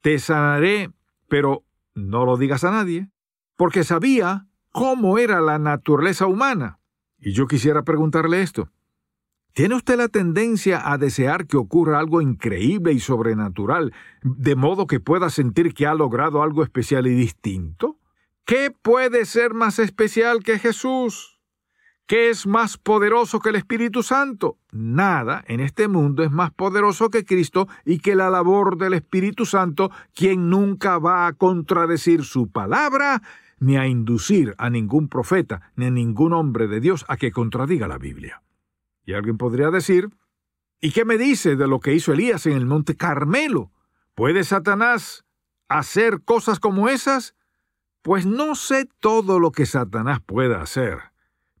te 0.00 0.18
sanaré, 0.18 0.90
pero 1.28 1.64
no 1.94 2.24
lo 2.24 2.36
digas 2.36 2.64
a 2.64 2.70
nadie, 2.70 3.10
porque 3.56 3.84
sabía 3.84 4.46
cómo 4.70 5.18
era 5.18 5.40
la 5.40 5.58
naturaleza 5.58 6.26
humana. 6.26 6.78
Y 7.18 7.32
yo 7.32 7.46
quisiera 7.46 7.82
preguntarle 7.82 8.42
esto. 8.42 8.70
¿Tiene 9.52 9.74
usted 9.74 9.96
la 9.96 10.08
tendencia 10.08 10.92
a 10.92 10.98
desear 10.98 11.46
que 11.46 11.56
ocurra 11.56 11.98
algo 11.98 12.20
increíble 12.20 12.92
y 12.92 13.00
sobrenatural, 13.00 13.92
de 14.22 14.54
modo 14.54 14.86
que 14.86 15.00
pueda 15.00 15.30
sentir 15.30 15.74
que 15.74 15.86
ha 15.86 15.94
logrado 15.94 16.42
algo 16.42 16.62
especial 16.62 17.06
y 17.06 17.14
distinto? 17.14 17.98
¿Qué 18.44 18.70
puede 18.70 19.24
ser 19.24 19.54
más 19.54 19.78
especial 19.78 20.42
que 20.42 20.58
Jesús? 20.58 21.38
¿Qué 22.06 22.30
es 22.30 22.46
más 22.46 22.78
poderoso 22.78 23.38
que 23.38 23.50
el 23.50 23.56
Espíritu 23.56 24.02
Santo? 24.02 24.56
Nada 24.72 25.44
en 25.46 25.60
este 25.60 25.88
mundo 25.88 26.22
es 26.22 26.30
más 26.30 26.50
poderoso 26.52 27.10
que 27.10 27.26
Cristo 27.26 27.68
y 27.84 27.98
que 27.98 28.14
la 28.14 28.30
labor 28.30 28.78
del 28.78 28.94
Espíritu 28.94 29.44
Santo, 29.44 29.90
quien 30.14 30.48
nunca 30.48 30.98
va 30.98 31.26
a 31.26 31.34
contradecir 31.34 32.24
su 32.24 32.50
palabra, 32.50 33.20
ni 33.60 33.76
a 33.76 33.86
inducir 33.86 34.54
a 34.56 34.70
ningún 34.70 35.08
profeta, 35.08 35.72
ni 35.76 35.84
a 35.84 35.90
ningún 35.90 36.32
hombre 36.32 36.66
de 36.66 36.80
Dios 36.80 37.04
a 37.08 37.18
que 37.18 37.30
contradiga 37.30 37.86
la 37.86 37.98
Biblia. 37.98 38.40
Y 39.08 39.14
alguien 39.14 39.38
podría 39.38 39.70
decir, 39.70 40.10
¿y 40.82 40.92
qué 40.92 41.06
me 41.06 41.16
dice 41.16 41.56
de 41.56 41.66
lo 41.66 41.80
que 41.80 41.94
hizo 41.94 42.12
Elías 42.12 42.44
en 42.44 42.52
el 42.52 42.66
monte 42.66 42.94
Carmelo? 42.94 43.72
¿Puede 44.14 44.44
Satanás 44.44 45.24
hacer 45.66 46.20
cosas 46.26 46.60
como 46.60 46.90
esas? 46.90 47.34
Pues 48.02 48.26
no 48.26 48.54
sé 48.54 48.86
todo 49.00 49.40
lo 49.40 49.50
que 49.50 49.64
Satanás 49.64 50.20
pueda 50.20 50.60
hacer 50.60 50.98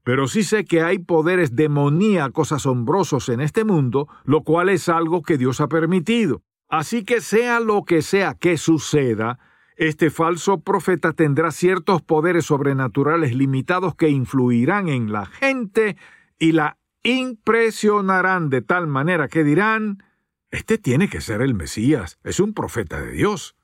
pero 0.08 0.26
sí 0.26 0.42
sé 0.42 0.64
que 0.64 0.80
hay 0.80 0.98
poderes 1.00 1.54
demoníacos 1.54 2.52
asombrosos 2.52 3.28
en 3.28 3.42
este 3.42 3.64
mundo, 3.64 4.08
lo 4.24 4.42
cual 4.42 4.70
es 4.70 4.88
algo 4.88 5.22
que 5.22 5.36
Dios 5.36 5.60
ha 5.60 5.68
permitido. 5.68 6.40
Así 6.66 7.04
que 7.04 7.20
sea 7.20 7.60
lo 7.60 7.84
que 7.84 8.00
sea 8.00 8.32
que 8.32 8.56
suceda, 8.56 9.38
este 9.76 10.08
falso 10.08 10.60
profeta 10.60 11.12
tendrá 11.12 11.50
ciertos 11.50 12.00
poderes 12.00 12.46
sobrenaturales 12.46 13.34
limitados 13.34 13.96
que 13.96 14.08
influirán 14.08 14.88
en 14.88 15.12
la 15.12 15.26
gente 15.26 15.98
y 16.38 16.52
la 16.52 16.78
impresionarán 17.08 18.50
de 18.50 18.62
tal 18.62 18.86
manera 18.86 19.28
que 19.28 19.44
dirán, 19.44 20.02
este 20.50 20.78
tiene 20.78 21.08
que 21.08 21.20
ser 21.20 21.42
el 21.42 21.54
Mesías, 21.54 22.18
es 22.24 22.40
un 22.40 22.54
profeta 22.54 23.00
de 23.00 23.12
Dios. 23.12 23.56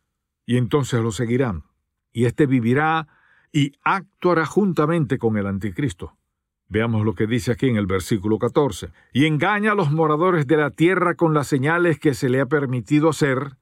Y 0.46 0.56
entonces 0.56 1.00
lo 1.02 1.12
seguirán. 1.12 1.64
Y 2.12 2.26
éste 2.26 2.46
vivirá 2.46 3.08
y 3.52 3.72
actuará 3.82 4.46
juntamente 4.46 5.18
con 5.18 5.36
el 5.36 5.46
anticristo. 5.46 6.16
Veamos 6.68 7.04
lo 7.04 7.14
que 7.14 7.26
dice 7.26 7.52
aquí 7.52 7.68
en 7.68 7.76
el 7.76 7.86
versículo 7.86 8.38
14. 8.38 8.90
Y 9.12 9.26
engaña 9.26 9.72
a 9.72 9.74
los 9.74 9.90
moradores 9.90 10.46
de 10.46 10.56
la 10.56 10.70
tierra 10.70 11.14
con 11.14 11.34
las 11.34 11.46
señales 11.46 11.98
que 11.98 12.14
se 12.14 12.28
le 12.28 12.40
ha 12.40 12.46
permitido 12.46 13.10
hacer. 13.10 13.56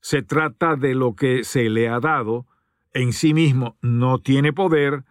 Se 0.00 0.22
trata 0.22 0.76
de 0.76 0.94
lo 0.94 1.14
que 1.14 1.44
se 1.44 1.68
le 1.68 1.88
ha 1.88 2.00
dado. 2.00 2.46
En 2.92 3.12
sí 3.12 3.34
mismo 3.34 3.76
no 3.82 4.18
tiene 4.18 4.52
poder, 4.52 5.04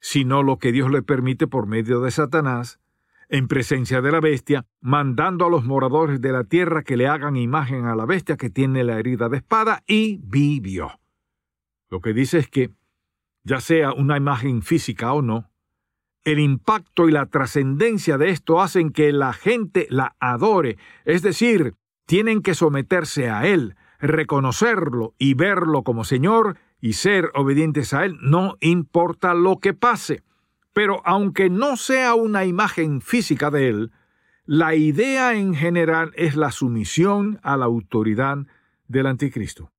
sino 0.00 0.42
lo 0.42 0.58
que 0.58 0.72
Dios 0.72 0.90
le 0.90 1.02
permite 1.02 1.46
por 1.46 1.66
medio 1.66 2.00
de 2.00 2.10
Satanás, 2.10 2.80
en 3.28 3.48
presencia 3.48 4.00
de 4.00 4.12
la 4.12 4.20
bestia, 4.20 4.66
mandando 4.80 5.46
a 5.46 5.50
los 5.50 5.64
moradores 5.64 6.20
de 6.20 6.32
la 6.32 6.44
tierra 6.44 6.82
que 6.82 6.96
le 6.96 7.08
hagan 7.08 7.36
imagen 7.36 7.86
a 7.86 7.96
la 7.96 8.06
bestia 8.06 8.36
que 8.36 8.50
tiene 8.50 8.84
la 8.84 8.98
herida 8.98 9.28
de 9.28 9.38
espada, 9.38 9.82
y 9.86 10.20
vivió. 10.22 11.00
Lo 11.88 12.00
que 12.00 12.12
dice 12.12 12.38
es 12.38 12.48
que, 12.48 12.70
ya 13.44 13.60
sea 13.60 13.92
una 13.92 14.16
imagen 14.16 14.62
física 14.62 15.12
o 15.12 15.22
no, 15.22 15.50
el 16.24 16.40
impacto 16.40 17.08
y 17.08 17.12
la 17.12 17.26
trascendencia 17.26 18.18
de 18.18 18.30
esto 18.30 18.60
hacen 18.60 18.90
que 18.90 19.12
la 19.12 19.32
gente 19.32 19.86
la 19.90 20.16
adore, 20.18 20.76
es 21.04 21.22
decir, 21.22 21.74
tienen 22.06 22.42
que 22.42 22.54
someterse 22.54 23.30
a 23.30 23.46
Él, 23.46 23.76
reconocerlo 24.00 25.14
y 25.18 25.34
verlo 25.34 25.82
como 25.84 26.04
Señor 26.04 26.58
y 26.80 26.94
ser 26.94 27.30
obedientes 27.34 27.94
a 27.94 28.04
Él, 28.04 28.18
no 28.20 28.56
importa 28.60 29.34
lo 29.34 29.58
que 29.58 29.72
pase. 29.72 30.22
Pero 30.76 31.00
aunque 31.06 31.48
no 31.48 31.78
sea 31.78 32.14
una 32.14 32.44
imagen 32.44 33.00
física 33.00 33.50
de 33.50 33.70
Él, 33.70 33.92
la 34.44 34.74
idea 34.74 35.34
en 35.34 35.54
general 35.54 36.12
es 36.16 36.36
la 36.36 36.50
sumisión 36.52 37.40
a 37.42 37.56
la 37.56 37.64
autoridad 37.64 38.46
del 38.86 39.06
anticristo. 39.06 39.72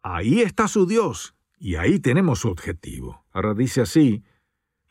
Ahí 0.00 0.42
está 0.42 0.68
su 0.68 0.86
Dios 0.86 1.34
y 1.58 1.74
ahí 1.74 1.98
tenemos 1.98 2.38
su 2.38 2.50
objetivo. 2.50 3.24
Ahora 3.32 3.52
dice 3.52 3.80
así, 3.80 4.22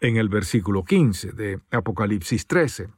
en 0.01 0.17
el 0.17 0.27
versículo 0.27 0.83
15 0.83 1.31
de 1.31 1.61
Apocalipsis 1.71 2.45
13, 2.45 2.89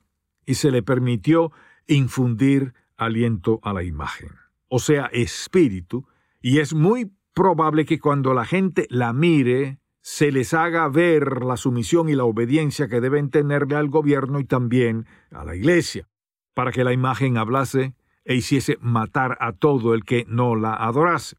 y 0.48 0.56
se 0.56 0.72
le 0.72 0.82
permitió 0.82 1.52
infundir 1.86 2.74
aliento 2.98 3.60
a 3.62 3.74
la 3.74 3.84
imagen, 3.84 4.32
o 4.70 4.80
sea, 4.80 5.06
espíritu, 5.14 6.08
y 6.42 6.58
es 6.58 6.74
muy 6.74 7.12
probable 7.36 7.86
que 7.86 8.00
cuando 8.00 8.34
la 8.34 8.44
gente 8.44 8.88
la 8.90 9.14
mire, 9.14 9.78
se 10.06 10.32
les 10.32 10.54
haga 10.54 10.88
ver 10.88 11.44
la 11.44 11.58
sumisión 11.58 12.10
y 12.10 12.14
la 12.14 12.26
obediencia 12.26 12.88
que 12.88 13.02
deben 13.02 13.32
tenerle 13.32 13.76
al 13.76 13.90
gobierno 13.90 14.40
y 14.40 14.46
también 14.46 15.08
a 15.32 15.44
la 15.44 15.56
iglesia, 15.56 16.08
para 16.54 16.72
que 16.72 16.84
la 16.84 16.94
imagen 16.94 17.40
hablase 17.40 17.96
e 18.24 18.36
hiciese 18.36 18.78
matar 18.82 19.36
a 19.40 19.54
todo 19.54 19.96
el 19.96 20.04
que 20.04 20.24
no 20.28 20.56
la 20.56 20.76
adorase. 20.76 21.38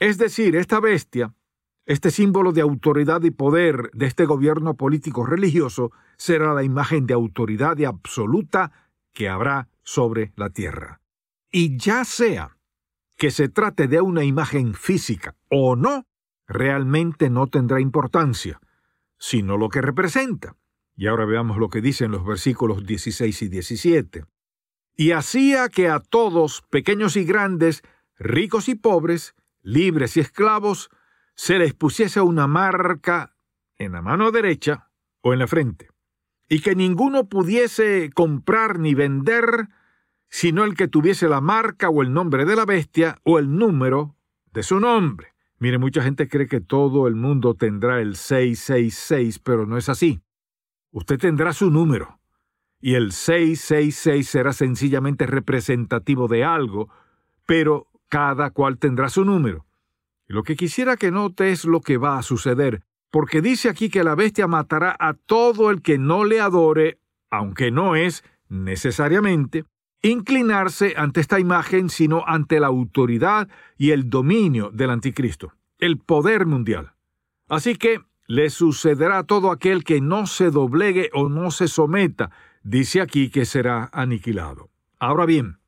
Es 0.00 0.18
decir, 0.18 0.56
esta 0.56 0.80
bestia 0.80 1.32
este 1.86 2.10
símbolo 2.10 2.52
de 2.52 2.60
autoridad 2.60 3.22
y 3.22 3.30
poder 3.30 3.90
de 3.94 4.06
este 4.06 4.26
gobierno 4.26 4.74
político 4.74 5.24
religioso 5.24 5.92
será 6.16 6.52
la 6.54 6.64
imagen 6.64 7.06
de 7.06 7.14
autoridad 7.14 7.80
absoluta 7.84 8.72
que 9.14 9.28
habrá 9.28 9.68
sobre 9.84 10.32
la 10.34 10.50
tierra. 10.50 11.00
Y 11.52 11.78
ya 11.78 12.04
sea 12.04 12.58
que 13.16 13.30
se 13.30 13.48
trate 13.48 13.86
de 13.86 14.00
una 14.00 14.24
imagen 14.24 14.74
física 14.74 15.36
o 15.48 15.76
no, 15.76 16.04
realmente 16.48 17.30
no 17.30 17.46
tendrá 17.46 17.80
importancia, 17.80 18.60
sino 19.18 19.56
lo 19.56 19.68
que 19.68 19.82
representa. 19.82 20.56
Y 20.96 21.06
ahora 21.06 21.26
veamos 21.26 21.58
lo 21.58 21.68
que 21.68 21.80
dicen 21.80 22.10
los 22.10 22.24
versículos 22.24 22.84
16 22.84 23.42
y 23.42 23.48
17. 23.48 24.24
Y 24.96 25.12
hacía 25.12 25.68
que 25.68 25.88
a 25.88 26.00
todos, 26.00 26.62
pequeños 26.70 27.16
y 27.16 27.24
grandes, 27.24 27.82
ricos 28.18 28.68
y 28.68 28.74
pobres, 28.74 29.36
libres 29.62 30.16
y 30.16 30.20
esclavos, 30.20 30.90
se 31.34 31.58
les 31.58 31.74
pusiese 31.74 32.20
una 32.20 32.48
marca 32.48 33.36
en 33.76 33.92
la 33.92 34.02
mano 34.02 34.32
derecha 34.32 34.90
o 35.20 35.32
en 35.32 35.38
la 35.38 35.46
frente, 35.46 35.90
y 36.48 36.60
que 36.60 36.74
ninguno 36.74 37.28
pudiese 37.28 38.10
comprar 38.12 38.80
ni 38.80 38.94
vender 38.94 39.68
sino 40.30 40.64
el 40.64 40.74
que 40.74 40.88
tuviese 40.88 41.28
la 41.28 41.40
marca 41.40 41.88
o 41.88 42.02
el 42.02 42.12
nombre 42.12 42.44
de 42.44 42.56
la 42.56 42.66
bestia 42.66 43.18
o 43.24 43.38
el 43.38 43.56
número 43.56 44.16
de 44.52 44.62
su 44.62 44.80
nombre. 44.80 45.34
Mire, 45.60 45.78
mucha 45.78 46.02
gente 46.02 46.28
cree 46.28 46.46
que 46.46 46.60
todo 46.60 47.08
el 47.08 47.16
mundo 47.16 47.54
tendrá 47.54 48.00
el 48.00 48.14
666, 48.14 49.40
pero 49.40 49.66
no 49.66 49.76
es 49.76 49.88
así. 49.88 50.20
Usted 50.92 51.18
tendrá 51.18 51.52
su 51.52 51.70
número, 51.70 52.20
y 52.80 52.94
el 52.94 53.12
666 53.12 54.28
será 54.28 54.52
sencillamente 54.52 55.26
representativo 55.26 56.28
de 56.28 56.44
algo, 56.44 56.88
pero 57.44 57.88
cada 58.08 58.50
cual 58.50 58.78
tendrá 58.78 59.08
su 59.08 59.24
número. 59.24 59.66
Lo 60.26 60.42
que 60.42 60.56
quisiera 60.56 60.96
que 60.96 61.10
note 61.10 61.50
es 61.50 61.64
lo 61.64 61.80
que 61.80 61.96
va 61.96 62.18
a 62.18 62.22
suceder, 62.22 62.82
porque 63.10 63.42
dice 63.42 63.68
aquí 63.68 63.88
que 63.88 64.04
la 64.04 64.14
bestia 64.14 64.46
matará 64.46 64.94
a 64.98 65.14
todo 65.14 65.70
el 65.70 65.82
que 65.82 65.98
no 65.98 66.24
le 66.24 66.40
adore, 66.40 67.00
aunque 67.30 67.70
no 67.70 67.96
es, 67.96 68.22
necesariamente, 68.48 69.64
inclinarse 70.02 70.94
ante 70.96 71.20
esta 71.20 71.40
imagen, 71.40 71.88
sino 71.88 72.24
ante 72.26 72.60
la 72.60 72.68
autoridad 72.68 73.48
y 73.76 73.90
el 73.90 74.08
dominio 74.08 74.70
del 74.72 74.90
anticristo, 74.90 75.52
el 75.78 75.98
poder 75.98 76.46
mundial. 76.46 76.92
Así 77.48 77.76
que 77.76 78.00
le 78.26 78.50
sucederá 78.50 79.18
a 79.18 79.24
todo 79.24 79.50
aquel 79.50 79.84
que 79.84 80.00
no 80.00 80.26
se 80.26 80.50
doblegue 80.50 81.10
o 81.14 81.28
no 81.28 81.50
se 81.50 81.66
someta, 81.66 82.30
dice 82.62 83.00
aquí 83.00 83.30
que 83.30 83.46
será 83.46 83.88
aniquilado. 83.92 84.70
Ahora 84.98 85.24
bien, 85.24 85.58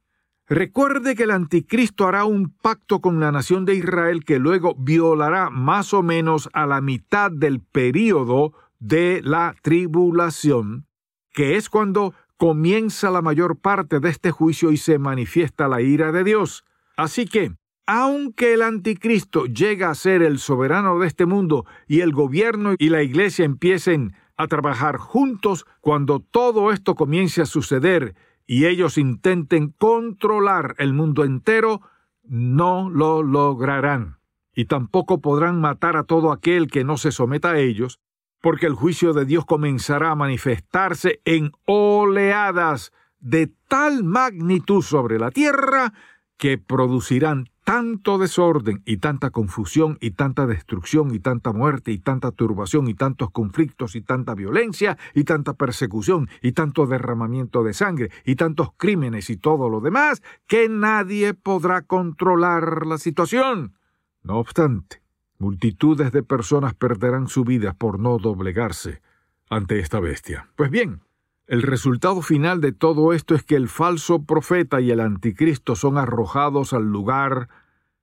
recuerde 0.47 1.15
que 1.15 1.23
el 1.23 1.31
anticristo 1.31 2.07
hará 2.07 2.25
un 2.25 2.51
pacto 2.51 3.01
con 3.01 3.19
la 3.19 3.33
nación 3.33 3.65
de 3.65 3.77
Israel 3.77 4.25
que 4.25 4.39
luego 4.39 4.75
violará 4.75 5.49
más 5.49 5.95
o 5.95 6.03
menos 6.03 6.51
a 6.53 6.67
la 6.67 6.81
mitad 6.81 7.31
del 7.31 7.61
período 7.61 8.53
de 8.79 9.21
la 9.25 9.55
tribulación, 9.63 10.87
que 11.33 11.57
es 11.57 11.71
cuando 11.71 12.15
comienza 12.41 13.11
la 13.11 13.21
mayor 13.21 13.59
parte 13.59 14.01
de 14.01 14.09
este 14.09 14.31
juicio 14.31 14.73
y 14.73 14.79
se 14.79 14.99
manifiesta 14.99 15.69
la 15.69 15.83
ira 15.83 16.11
de 16.11 16.25
Dios. 16.25 16.65
Así 16.97 17.27
que, 17.27 17.53
aunque 17.85 18.55
el 18.55 18.63
anticristo 18.63 19.45
llega 19.45 19.91
a 19.91 19.95
ser 19.95 20.23
el 20.23 20.39
soberano 20.39 20.99
de 20.99 21.07
este 21.07 21.27
mundo 21.27 21.67
y 21.87 22.01
el 22.01 22.13
gobierno 22.13 22.77
y 22.79 22.89
la 22.89 23.03
iglesia 23.03 23.45
empiecen 23.45 24.15
a 24.39 24.47
trabajar 24.47 24.97
juntos, 24.97 25.67
cuando 25.83 26.21
todo 26.21 26.73
esto 26.73 26.95
comience 26.95 27.43
a 27.43 27.47
suceder 27.47 28.15
y 28.47 28.65
ellos 28.65 28.97
intenten 28.97 29.75
controlar 29.77 30.77
el 30.79 30.95
mundo 30.95 31.25
entero, 31.25 31.83
no 32.23 32.89
lo 32.89 33.23
lograrán. 33.23 34.17
Y 34.55 34.65
tampoco 34.65 35.21
podrán 35.21 35.61
matar 35.61 35.95
a 35.95 36.05
todo 36.05 36.33
aquel 36.33 36.71
que 36.71 36.85
no 36.85 36.97
se 36.97 37.13
someta 37.13 37.51
a 37.51 37.59
ellos, 37.59 38.01
porque 38.41 38.67
el 38.67 38.75
juicio 38.75 39.13
de 39.13 39.25
Dios 39.25 39.45
comenzará 39.47 40.11
a 40.11 40.17
manifestarse 40.17 41.21
en 41.25 41.53
oleadas 41.67 42.93
de 43.21 43.53
tal 43.69 44.05
magnitud 44.05 44.83
sobre 44.83 45.19
la 45.19 45.31
tierra 45.31 45.93
que 46.37 46.57
producirán 46.57 47.51
tanto 47.65 48.19
desorden 48.19 48.83
y 48.87 48.97
tanta 48.97 49.31
confusión 49.31 49.99
y 50.01 50.13
tanta 50.13 50.47
destrucción 50.47 51.15
y 51.15 51.21
tanta 51.21 51.53
muerte 51.53 51.93
y 51.93 51.99
tanta 51.99 52.33
turbación 52.33 52.89
y 52.89 52.95
tantos 52.95 53.31
conflictos 53.31 53.95
y 53.95 54.01
tanta 54.01 54.35
violencia 54.35 54.97
y 55.15 55.25
tanta 55.25 55.53
persecución 55.55 56.29
y 56.43 56.53
tanto 56.53 56.87
derramamiento 56.87 57.63
de 57.63 57.75
sangre 57.75 58.11
y 58.25 58.37
tantos 58.37 58.71
crímenes 58.77 59.29
y 59.29 59.37
todo 59.37 59.69
lo 59.69 59.81
demás 59.81 60.23
que 60.47 60.69
nadie 60.69 61.35
podrá 61.35 61.83
controlar 61.83 62.87
la 62.87 62.97
situación. 62.97 63.75
No 64.23 64.39
obstante, 64.39 65.03
multitudes 65.41 66.13
de 66.13 66.23
personas 66.23 66.75
perderán 66.75 67.27
su 67.27 67.45
vida 67.45 67.73
por 67.73 67.99
no 67.99 68.19
doblegarse 68.19 69.01
ante 69.49 69.81
esta 69.81 69.99
bestia. 69.99 70.49
Pues 70.55 70.71
bien, 70.71 71.01
el 71.47 71.63
resultado 71.63 72.23
final 72.23 72.61
de 72.61 72.73
todo 72.73 73.13
esto 73.13 73.35
es 73.35 73.43
que 73.43 73.57
el 73.57 73.69
falso 73.69 74.25
profeta 74.25 74.81
y 74.81 74.91
el 74.91 75.01
anticristo 75.01 75.75
son 75.75 75.99
arrojados 75.99 76.73
al 76.73 76.85
lugar 76.85 77.49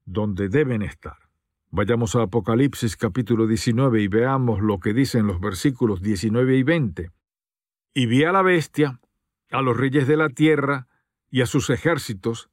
donde 0.06 0.50
deben 0.50 0.82
estar. 0.82 1.18
Vayamos 1.70 2.16
a 2.16 2.24
Apocalipsis 2.24 2.98
capítulo 2.98 3.46
19 3.46 4.02
y 4.02 4.08
veamos 4.08 4.60
lo 4.62 4.80
que 4.80 4.94
dicen 4.94 5.28
los 5.28 5.40
versículos 5.40 6.02
19 6.02 6.58
y 6.58 6.64
20. 6.64 7.12
Y 7.94 8.06
vi 8.08 8.24
a 8.24 8.32
la 8.32 8.42
bestia, 8.42 9.00
a 9.52 9.62
los 9.62 9.78
reyes 9.78 10.08
de 10.08 10.18
la 10.18 10.30
tierra 10.30 10.88
y 11.30 11.42
a 11.42 11.46
sus 11.46 11.70
ejércitos, 11.70 12.50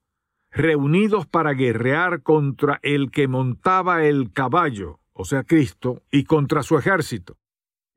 reunidos 0.54 1.26
para 1.26 1.52
guerrear 1.52 2.22
contra 2.22 2.78
el 2.82 3.10
que 3.10 3.26
montaba 3.26 4.04
el 4.04 4.32
caballo, 4.32 5.00
o 5.12 5.24
sea, 5.24 5.42
Cristo, 5.42 6.02
y 6.12 6.24
contra 6.24 6.62
su 6.62 6.78
ejército. 6.78 7.36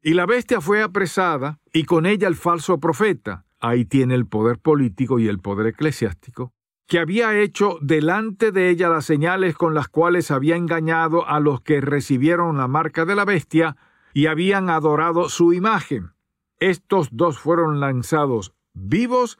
Y 0.02 0.16
la 0.16 0.26
bestia 0.26 0.60
fue 0.60 0.82
apresada, 0.82 1.60
y 1.72 1.84
con 1.84 2.06
ella 2.08 2.28
el 2.28 2.36
falso 2.36 2.80
profeta, 2.80 3.46
ahí 3.60 3.86
tiene 3.86 4.16
el 4.16 4.26
poder 4.26 4.58
político 4.58 5.20
y 5.20 5.28
el 5.28 5.40
poder 5.40 5.68
eclesiástico, 5.68 6.52
que 6.88 7.00
había 7.00 7.38
hecho 7.38 7.78
delante 7.82 8.52
de 8.52 8.70
ella 8.70 8.90
las 8.90 9.06
señales 9.06 9.56
con 9.56 9.76
las 9.76 9.88
cuales 9.88 10.32
había 10.32 10.56
engañado 10.56 11.28
a 11.28 11.40
los 11.40 11.62
que 11.62 11.80
recibieron 11.80 12.58
la 12.58 12.68
marca 12.68 13.06
de 13.06 13.16
la 13.16 13.26
bestia 13.26 13.78
y 14.14 14.28
habían 14.28 14.70
adorado 14.70 15.30
su 15.30 15.54
imagen. 15.54 16.12
Estos 16.60 17.10
dos 17.12 17.38
fueron 17.38 17.80
lanzados 17.80 18.54
vivos 18.74 19.38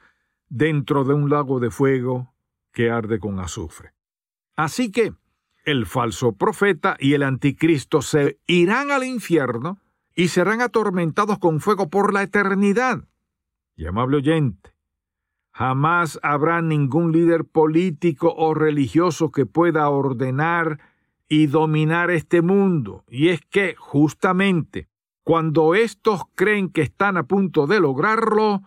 dentro 0.48 1.04
de 1.04 1.14
un 1.14 1.30
lago 1.30 1.58
de 1.58 1.70
fuego 1.70 2.32
que 2.72 2.90
arde 2.90 3.18
con 3.18 3.38
azufre. 3.40 3.92
Así 4.56 4.90
que 4.90 5.14
el 5.64 5.86
falso 5.86 6.32
profeta 6.32 6.96
y 6.98 7.14
el 7.14 7.22
anticristo 7.22 8.02
se 8.02 8.38
irán 8.46 8.90
al 8.90 9.04
infierno 9.04 9.78
y 10.14 10.28
serán 10.28 10.60
atormentados 10.60 11.38
con 11.38 11.60
fuego 11.60 11.90
por 11.90 12.12
la 12.12 12.22
eternidad. 12.22 13.04
Y 13.76 13.86
amable 13.86 14.16
oyente, 14.16 14.74
jamás 15.52 16.18
habrá 16.22 16.62
ningún 16.62 17.12
líder 17.12 17.44
político 17.44 18.34
o 18.36 18.54
religioso 18.54 19.30
que 19.30 19.46
pueda 19.46 19.88
ordenar 19.88 20.80
y 21.28 21.46
dominar 21.46 22.10
este 22.10 22.42
mundo. 22.42 23.04
Y 23.08 23.28
es 23.28 23.42
que, 23.42 23.74
justamente, 23.76 24.88
cuando 25.22 25.74
estos 25.74 26.22
creen 26.34 26.70
que 26.70 26.82
están 26.82 27.16
a 27.16 27.24
punto 27.24 27.66
de 27.66 27.80
lograrlo, 27.80 28.62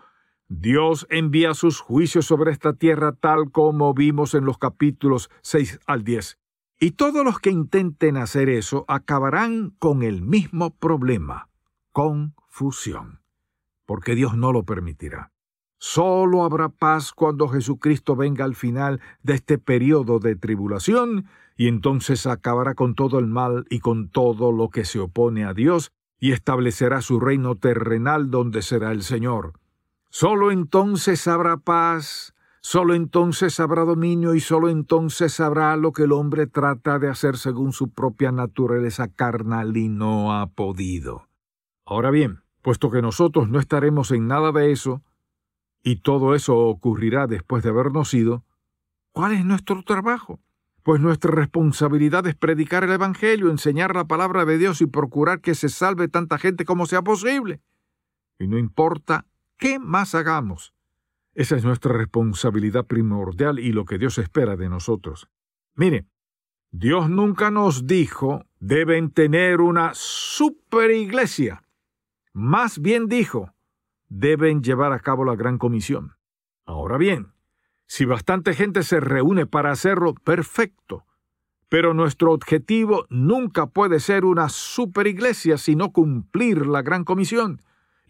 Dios 0.53 1.07
envía 1.09 1.53
sus 1.53 1.79
juicios 1.79 2.25
sobre 2.25 2.51
esta 2.51 2.73
tierra 2.73 3.13
tal 3.13 3.51
como 3.51 3.93
vimos 3.93 4.33
en 4.33 4.43
los 4.43 4.57
capítulos 4.57 5.29
6 5.43 5.79
al 5.87 6.03
10. 6.03 6.39
Y 6.77 6.91
todos 6.91 7.23
los 7.23 7.39
que 7.39 7.51
intenten 7.51 8.17
hacer 8.17 8.49
eso 8.49 8.83
acabarán 8.89 9.69
con 9.79 10.03
el 10.03 10.21
mismo 10.21 10.75
problema, 10.75 11.47
confusión, 11.93 13.21
porque 13.85 14.13
Dios 14.13 14.35
no 14.35 14.51
lo 14.51 14.65
permitirá. 14.65 15.31
Solo 15.77 16.43
habrá 16.43 16.67
paz 16.67 17.13
cuando 17.13 17.47
Jesucristo 17.47 18.17
venga 18.17 18.43
al 18.43 18.55
final 18.55 18.99
de 19.23 19.35
este 19.35 19.57
periodo 19.57 20.19
de 20.19 20.35
tribulación, 20.35 21.27
y 21.55 21.69
entonces 21.69 22.27
acabará 22.27 22.75
con 22.75 22.93
todo 22.93 23.19
el 23.19 23.27
mal 23.27 23.65
y 23.69 23.79
con 23.79 24.09
todo 24.09 24.51
lo 24.51 24.67
que 24.67 24.83
se 24.83 24.99
opone 24.99 25.45
a 25.45 25.53
Dios, 25.53 25.93
y 26.19 26.33
establecerá 26.33 27.01
su 27.01 27.21
reino 27.21 27.55
terrenal 27.55 28.29
donde 28.29 28.61
será 28.61 28.91
el 28.91 29.03
Señor. 29.03 29.53
Solo 30.13 30.51
entonces 30.51 31.25
habrá 31.29 31.55
paz, 31.55 32.35
solo 32.59 32.95
entonces 32.95 33.61
habrá 33.61 33.85
dominio 33.85 34.35
y 34.35 34.41
solo 34.41 34.67
entonces 34.67 35.39
habrá 35.39 35.77
lo 35.77 35.93
que 35.93 36.03
el 36.03 36.11
hombre 36.11 36.47
trata 36.47 36.99
de 36.99 37.07
hacer 37.07 37.37
según 37.37 37.71
su 37.71 37.93
propia 37.93 38.33
naturaleza 38.33 39.07
carnal 39.07 39.77
y 39.77 39.87
no 39.87 40.33
ha 40.33 40.47
podido. 40.47 41.29
Ahora 41.85 42.11
bien, 42.11 42.41
puesto 42.61 42.91
que 42.91 43.01
nosotros 43.01 43.47
no 43.47 43.57
estaremos 43.57 44.11
en 44.11 44.27
nada 44.27 44.51
de 44.51 44.73
eso, 44.73 45.01
y 45.81 46.01
todo 46.01 46.35
eso 46.35 46.57
ocurrirá 46.57 47.25
después 47.25 47.63
de 47.63 47.69
habernos 47.69 48.13
ido, 48.13 48.43
¿cuál 49.13 49.31
es 49.31 49.45
nuestro 49.45 49.81
trabajo? 49.81 50.41
Pues 50.83 50.99
nuestra 50.99 51.31
responsabilidad 51.31 52.27
es 52.27 52.35
predicar 52.35 52.83
el 52.83 52.91
Evangelio, 52.91 53.49
enseñar 53.49 53.95
la 53.95 54.03
palabra 54.03 54.43
de 54.43 54.57
Dios 54.57 54.81
y 54.81 54.87
procurar 54.87 55.39
que 55.39 55.55
se 55.55 55.69
salve 55.69 56.09
tanta 56.09 56.37
gente 56.37 56.65
como 56.65 56.85
sea 56.85 57.01
posible. 57.01 57.61
Y 58.39 58.47
no 58.47 58.57
importa 58.57 59.25
¿Qué 59.61 59.77
más 59.77 60.15
hagamos? 60.15 60.73
Esa 61.35 61.55
es 61.55 61.63
nuestra 61.63 61.93
responsabilidad 61.93 62.87
primordial 62.87 63.59
y 63.59 63.73
lo 63.73 63.85
que 63.85 63.99
Dios 63.99 64.17
espera 64.17 64.55
de 64.55 64.69
nosotros. 64.69 65.29
Mire, 65.75 66.07
Dios 66.71 67.11
nunca 67.11 67.51
nos 67.51 67.85
dijo 67.85 68.43
deben 68.59 69.11
tener 69.11 69.61
una 69.61 69.91
super 69.93 70.89
iglesia. 70.89 71.61
Más 72.33 72.79
bien 72.79 73.05
dijo, 73.05 73.53
deben 74.09 74.63
llevar 74.63 74.93
a 74.93 74.99
cabo 74.99 75.25
la 75.25 75.35
gran 75.35 75.59
comisión. 75.59 76.15
Ahora 76.65 76.97
bien, 76.97 77.27
si 77.85 78.05
bastante 78.05 78.55
gente 78.55 78.81
se 78.81 78.99
reúne 78.99 79.45
para 79.45 79.69
hacerlo, 79.69 80.15
perfecto. 80.15 81.05
Pero 81.69 81.93
nuestro 81.93 82.31
objetivo 82.31 83.05
nunca 83.11 83.67
puede 83.67 83.99
ser 83.99 84.25
una 84.25 84.49
super 84.49 85.05
iglesia, 85.05 85.59
sino 85.59 85.91
cumplir 85.91 86.65
la 86.65 86.81
gran 86.81 87.03
comisión. 87.03 87.61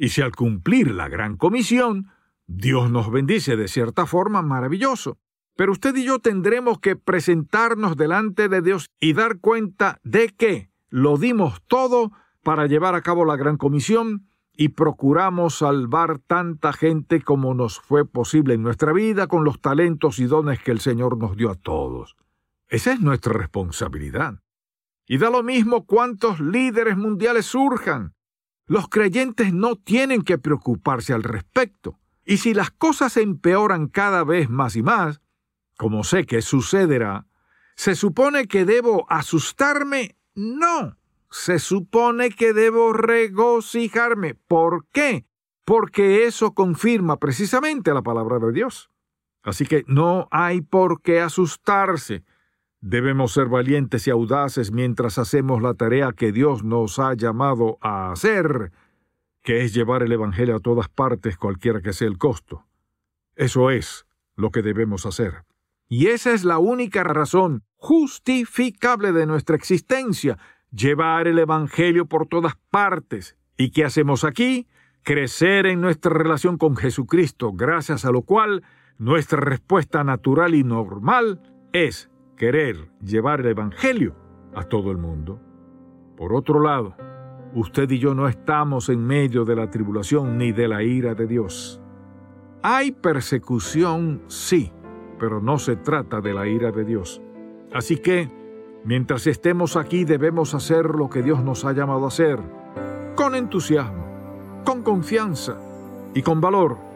Y 0.01 0.09
si 0.09 0.23
al 0.23 0.35
cumplir 0.35 0.89
la 0.89 1.09
gran 1.09 1.37
comisión, 1.37 2.09
Dios 2.47 2.89
nos 2.89 3.11
bendice 3.11 3.55
de 3.55 3.67
cierta 3.67 4.07
forma, 4.07 4.41
maravilloso. 4.41 5.19
Pero 5.55 5.73
usted 5.73 5.95
y 5.95 6.05
yo 6.05 6.17
tendremos 6.17 6.79
que 6.79 6.95
presentarnos 6.95 7.95
delante 7.95 8.49
de 8.49 8.63
Dios 8.63 8.89
y 8.99 9.13
dar 9.13 9.37
cuenta 9.37 9.99
de 10.03 10.29
que 10.29 10.71
lo 10.89 11.17
dimos 11.17 11.61
todo 11.67 12.11
para 12.41 12.65
llevar 12.65 12.95
a 12.95 13.03
cabo 13.03 13.25
la 13.25 13.35
gran 13.35 13.57
comisión 13.57 14.27
y 14.53 14.69
procuramos 14.69 15.59
salvar 15.59 16.17
tanta 16.17 16.73
gente 16.73 17.21
como 17.21 17.53
nos 17.53 17.79
fue 17.79 18.03
posible 18.03 18.55
en 18.55 18.63
nuestra 18.63 18.93
vida 18.93 19.27
con 19.27 19.43
los 19.43 19.61
talentos 19.61 20.17
y 20.17 20.25
dones 20.25 20.59
que 20.63 20.71
el 20.71 20.79
Señor 20.79 21.15
nos 21.15 21.37
dio 21.37 21.51
a 21.51 21.55
todos. 21.55 22.15
Esa 22.69 22.93
es 22.93 23.01
nuestra 23.01 23.33
responsabilidad. 23.33 24.41
Y 25.05 25.19
da 25.19 25.29
lo 25.29 25.43
mismo 25.43 25.85
cuántos 25.85 26.39
líderes 26.39 26.97
mundiales 26.97 27.45
surjan. 27.45 28.15
Los 28.71 28.88
creyentes 28.88 29.53
no 29.53 29.75
tienen 29.75 30.21
que 30.21 30.38
preocuparse 30.38 31.12
al 31.12 31.23
respecto. 31.23 31.99
Y 32.23 32.38
si 32.38 32.53
las 32.53 32.71
cosas 32.71 33.17
empeoran 33.17 33.89
cada 33.89 34.23
vez 34.23 34.49
más 34.49 34.77
y 34.77 34.81
más, 34.81 35.19
como 35.75 36.05
sé 36.05 36.25
que 36.25 36.41
sucederá, 36.41 37.25
¿se 37.75 37.95
supone 37.95 38.47
que 38.47 38.63
debo 38.63 39.05
asustarme? 39.10 40.15
No. 40.36 40.95
Se 41.29 41.60
supone 41.60 42.29
que 42.29 42.53
debo 42.53 42.93
regocijarme. 42.93 44.36
¿Por 44.36 44.86
qué? 44.93 45.25
Porque 45.65 46.25
eso 46.25 46.53
confirma 46.53 47.17
precisamente 47.17 47.93
la 47.93 48.03
palabra 48.03 48.39
de 48.39 48.53
Dios. 48.53 48.89
Así 49.43 49.65
que 49.65 49.84
no 49.88 50.29
hay 50.31 50.62
por 50.62 51.01
qué 51.01 51.19
asustarse. 51.19 52.23
Debemos 52.82 53.34
ser 53.34 53.48
valientes 53.48 54.08
y 54.08 54.10
audaces 54.10 54.72
mientras 54.72 55.20
hacemos 55.20 55.62
la 55.62 55.76
tarea 55.76 56.13
que 56.13 56.32
Dios 56.32 56.63
nos 56.63 56.98
ha 56.98 57.13
llamado 57.13 57.78
a 57.80 58.12
hacer, 58.12 58.72
que 59.44 59.63
es 59.63 59.74
llevar 59.74 60.02
el 60.02 60.12
Evangelio 60.12 60.56
a 60.56 60.60
todas 60.60 60.89
partes, 60.89 61.38
cualquiera 61.38 61.82
que 61.82 61.94
sea 61.94 62.08
el 62.08 62.17
costo. 62.17 62.65
Eso 63.36 63.70
es 63.70 64.08
lo 64.36 64.50
que 64.50 64.63
debemos 64.63 65.06
hacer. 65.06 65.46
Y 65.88 66.08
esa 66.08 66.34
es 66.34 66.44
la 66.44 66.58
única 66.58 67.04
razón 67.04 67.63
justificable 67.76 69.12
de 69.12 69.28
nuestra 69.28 69.56
existencia, 69.56 70.39
llevar 70.72 71.28
el 71.28 71.38
Evangelio 71.38 72.08
por 72.08 72.28
todas 72.28 72.56
partes. 72.72 73.38
¿Y 73.58 73.70
qué 73.72 73.86
hacemos 73.86 74.24
aquí? 74.24 74.67
Crecer 75.04 75.67
en 75.67 75.82
nuestra 75.82 76.13
relación 76.13 76.58
con 76.58 76.76
Jesucristo, 76.76 77.54
gracias 77.54 78.06
a 78.06 78.12
lo 78.12 78.24
cual 78.24 78.63
nuestra 78.98 79.39
respuesta 79.39 80.04
natural 80.04 80.56
y 80.56 80.63
normal 80.63 81.41
es 81.74 82.11
querer 82.41 82.89
llevar 83.06 83.41
el 83.41 83.49
Evangelio 83.49 84.15
a 84.56 84.63
todo 84.63 84.89
el 84.89 84.97
mundo. 84.97 85.39
Por 86.17 86.34
otro 86.34 86.60
lado, 86.60 86.95
usted 87.54 87.88
y 87.91 87.99
yo 87.99 88.15
no 88.15 88.27
estamos 88.27 88.89
en 88.89 89.06
medio 89.06 89.45
de 89.45 89.56
la 89.56 89.69
tribulación 89.69 90.39
ni 90.39 90.51
de 90.51 90.67
la 90.67 90.82
ira 90.82 91.13
de 91.13 91.27
Dios. 91.27 91.80
Hay 92.63 92.93
persecución, 92.93 94.23
sí, 94.25 94.73
pero 95.19 95.39
no 95.39 95.60
se 95.60 95.75
trata 95.75 96.19
de 96.19 96.34
la 96.34 96.47
ira 96.47 96.71
de 96.71 96.84
Dios. 96.84 97.21
Así 97.71 97.97
que, 97.97 98.27
mientras 98.86 99.27
estemos 99.27 99.77
aquí 99.77 100.04
debemos 100.04 100.56
hacer 100.56 100.95
lo 100.95 101.12
que 101.12 101.21
Dios 101.21 101.43
nos 101.43 101.63
ha 101.63 101.73
llamado 101.73 102.06
a 102.06 102.08
hacer, 102.08 102.39
con 103.15 103.36
entusiasmo, 103.36 104.63
con 104.65 104.82
confianza 104.82 105.60
y 106.15 106.23
con 106.23 106.41
valor. 106.41 106.90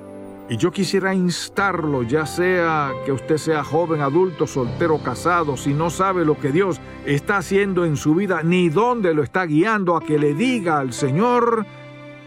Y 0.48 0.58
yo 0.58 0.70
quisiera 0.72 1.16
instarlo, 1.16 2.04
ya 2.04 2.28
sea 2.28 2.92
que 3.04 3.12
usted 3.12 3.38
sea 3.38 3.64
joven, 3.64 4.02
adulto, 4.02 4.46
soltero, 4.46 5.00
casado, 5.00 5.58
si 5.58 5.74
no 5.74 5.90
sabe 5.90 6.24
lo 6.24 6.40
que 6.40 6.52
Dios 6.52 6.80
está 7.04 7.38
haciendo 7.38 7.84
en 7.84 7.98
su 7.98 8.14
vida 8.14 8.44
ni 8.44 8.70
dónde 8.70 9.16
lo 9.16 9.24
está 9.24 9.46
guiando, 9.48 9.96
a 9.96 10.02
que 10.02 10.20
le 10.20 10.36
diga 10.36 10.78
al 10.78 10.94
Señor, 10.94 11.66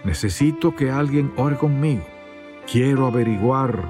necesito 0.03 0.75
que 0.75 0.91
alguien 0.91 1.33
ore 1.37 1.57
conmigo. 1.57 2.05
Quiero 2.71 3.07
averiguar 3.07 3.89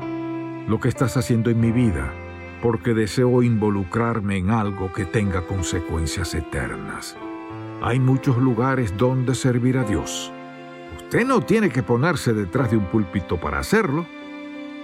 lo 0.68 0.78
que 0.78 0.90
estás 0.90 1.16
haciendo 1.16 1.48
en 1.48 1.60
mi 1.60 1.72
vida, 1.72 2.12
porque 2.60 2.92
deseo 2.92 3.42
involucrarme 3.42 4.36
en 4.36 4.50
algo 4.50 4.92
que 4.92 5.06
tenga 5.06 5.46
consecuencias 5.46 6.34
eternas. 6.34 7.16
Hay 7.80 7.98
muchos 7.98 8.36
lugares 8.36 8.94
donde 8.94 9.34
servir 9.34 9.78
a 9.78 9.84
Dios. 9.84 10.30
Usted 10.98 11.24
no 11.24 11.40
tiene 11.40 11.70
que 11.70 11.82
ponerse 11.82 12.34
detrás 12.34 12.70
de 12.70 12.76
un 12.76 12.84
púlpito 12.84 13.38
para 13.38 13.60
hacerlo, 13.60 14.04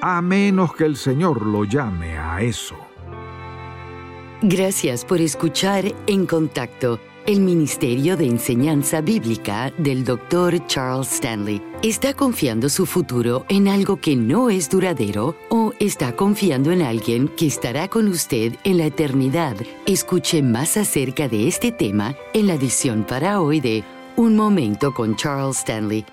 a 0.01 0.21
menos 0.23 0.75
que 0.75 0.85
el 0.85 0.97
Señor 0.97 1.45
lo 1.47 1.65
llame 1.65 2.17
a 2.19 2.41
eso. 2.43 2.77
Gracias 4.43 5.05
por 5.05 5.21
escuchar 5.21 5.85
En 6.07 6.27
Contacto 6.27 7.01
el 7.27 7.41
Ministerio 7.41 8.19
de 8.19 8.27
Enseñanza 8.27 9.01
Bíblica 9.01 9.73
del 9.79 10.05
Dr. 10.05 10.67
Charles 10.67 11.11
Stanley 11.11 11.63
está 11.83 12.13
confiando 12.13 12.69
su 12.69 12.85
futuro 12.85 13.47
en 13.49 13.67
algo 13.67 13.97
que 13.99 14.15
no 14.15 14.51
es 14.51 14.69
duradero 14.69 15.35
o 15.49 15.73
está 15.81 16.15
confiando 16.17 16.71
en 16.71 16.83
alguien 16.83 17.29
que 17.29 17.47
estará 17.47 17.89
con 17.89 18.09
usted 18.09 18.55
en 18.65 18.77
la 18.77 18.87
eternidad. 18.87 19.57
Escuche 19.87 20.43
más 20.43 20.77
acerca 20.77 21.27
de 21.29 21.49
este 21.49 21.73
tema 21.73 22.15
en 22.35 22.47
la 22.47 22.55
edición 22.55 23.05
para 23.05 23.41
hoy 23.41 23.61
de 23.61 23.85
Un 24.17 24.37
Momento 24.37 24.93
con 24.93 25.17
Charles 25.17 25.59
Stanley 25.59 26.05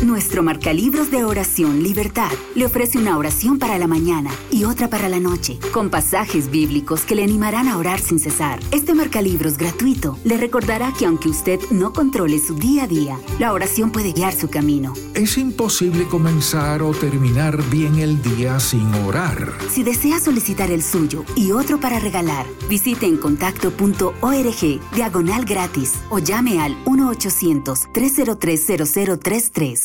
Nuestro 0.03 0.43
marcalibros 0.43 1.11
de 1.11 1.25
oración 1.25 1.83
Libertad 1.83 2.31
le 2.55 2.65
ofrece 2.65 2.97
una 2.97 3.17
oración 3.17 3.59
para 3.59 3.77
la 3.77 3.85
mañana 3.85 4.31
y 4.49 4.63
otra 4.63 4.89
para 4.89 5.09
la 5.09 5.19
noche, 5.19 5.59
con 5.73 5.89
pasajes 5.89 6.49
bíblicos 6.49 7.01
que 7.01 7.15
le 7.15 7.23
animarán 7.23 7.67
a 7.67 7.77
orar 7.77 7.99
sin 7.99 8.17
cesar. 8.17 8.61
Este 8.71 8.93
marcalibros 8.93 9.57
gratuito 9.57 10.17
le 10.23 10.37
recordará 10.37 10.93
que 10.97 11.05
aunque 11.05 11.27
usted 11.27 11.59
no 11.71 11.91
controle 11.91 12.39
su 12.39 12.55
día 12.55 12.83
a 12.83 12.87
día, 12.87 13.19
la 13.39 13.51
oración 13.51 13.91
puede 13.91 14.13
guiar 14.13 14.33
su 14.33 14.49
camino. 14.49 14.93
Es 15.15 15.37
imposible 15.37 16.05
comenzar 16.05 16.81
o 16.81 16.91
terminar 16.91 17.61
bien 17.69 17.95
el 17.95 18.21
día 18.21 18.57
sin 18.61 18.93
orar. 19.05 19.53
Si 19.69 19.83
desea 19.83 20.21
solicitar 20.21 20.71
el 20.71 20.81
suyo 20.81 21.25
y 21.35 21.51
otro 21.51 21.77
para 21.79 21.99
regalar, 21.99 22.45
visite 22.69 23.05
en 23.05 23.17
contacto.org 23.17 24.79
diagonal 24.95 25.43
gratis 25.45 25.95
o 26.09 26.19
llame 26.19 26.61
al 26.61 26.81
1-800-303-0033. 26.85 29.78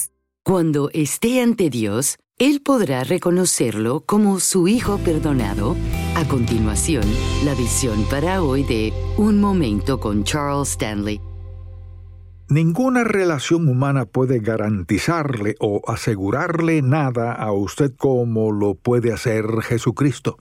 Cuando 0.46 0.90
esté 0.92 1.40
ante 1.40 1.70
Dios, 1.70 2.18
Él 2.38 2.61
podrá 2.62 3.02
reconocerlo 3.02 4.02
como 4.04 4.40
su 4.40 4.68
Hijo 4.68 4.98
perdonado. 4.98 5.74
A 6.16 6.28
continuación, 6.28 7.04
la 7.46 7.54
visión 7.54 8.04
para 8.11 8.42
hoy 8.42 8.62
de 8.62 8.92
Un 9.16 9.40
Momento 9.40 10.00
con 10.00 10.22
Charles 10.24 10.72
Stanley. 10.72 11.18
Ninguna 12.50 13.04
relación 13.04 13.66
humana 13.70 14.04
puede 14.04 14.40
garantizarle 14.40 15.54
o 15.61 15.80
asegurarle 15.87 16.83
nada 16.83 17.33
a 17.33 17.50
usted 17.52 17.94
como 17.96 18.52
lo 18.52 18.74
puede 18.74 19.14
hacer 19.14 19.46
Jesucristo. 19.62 20.37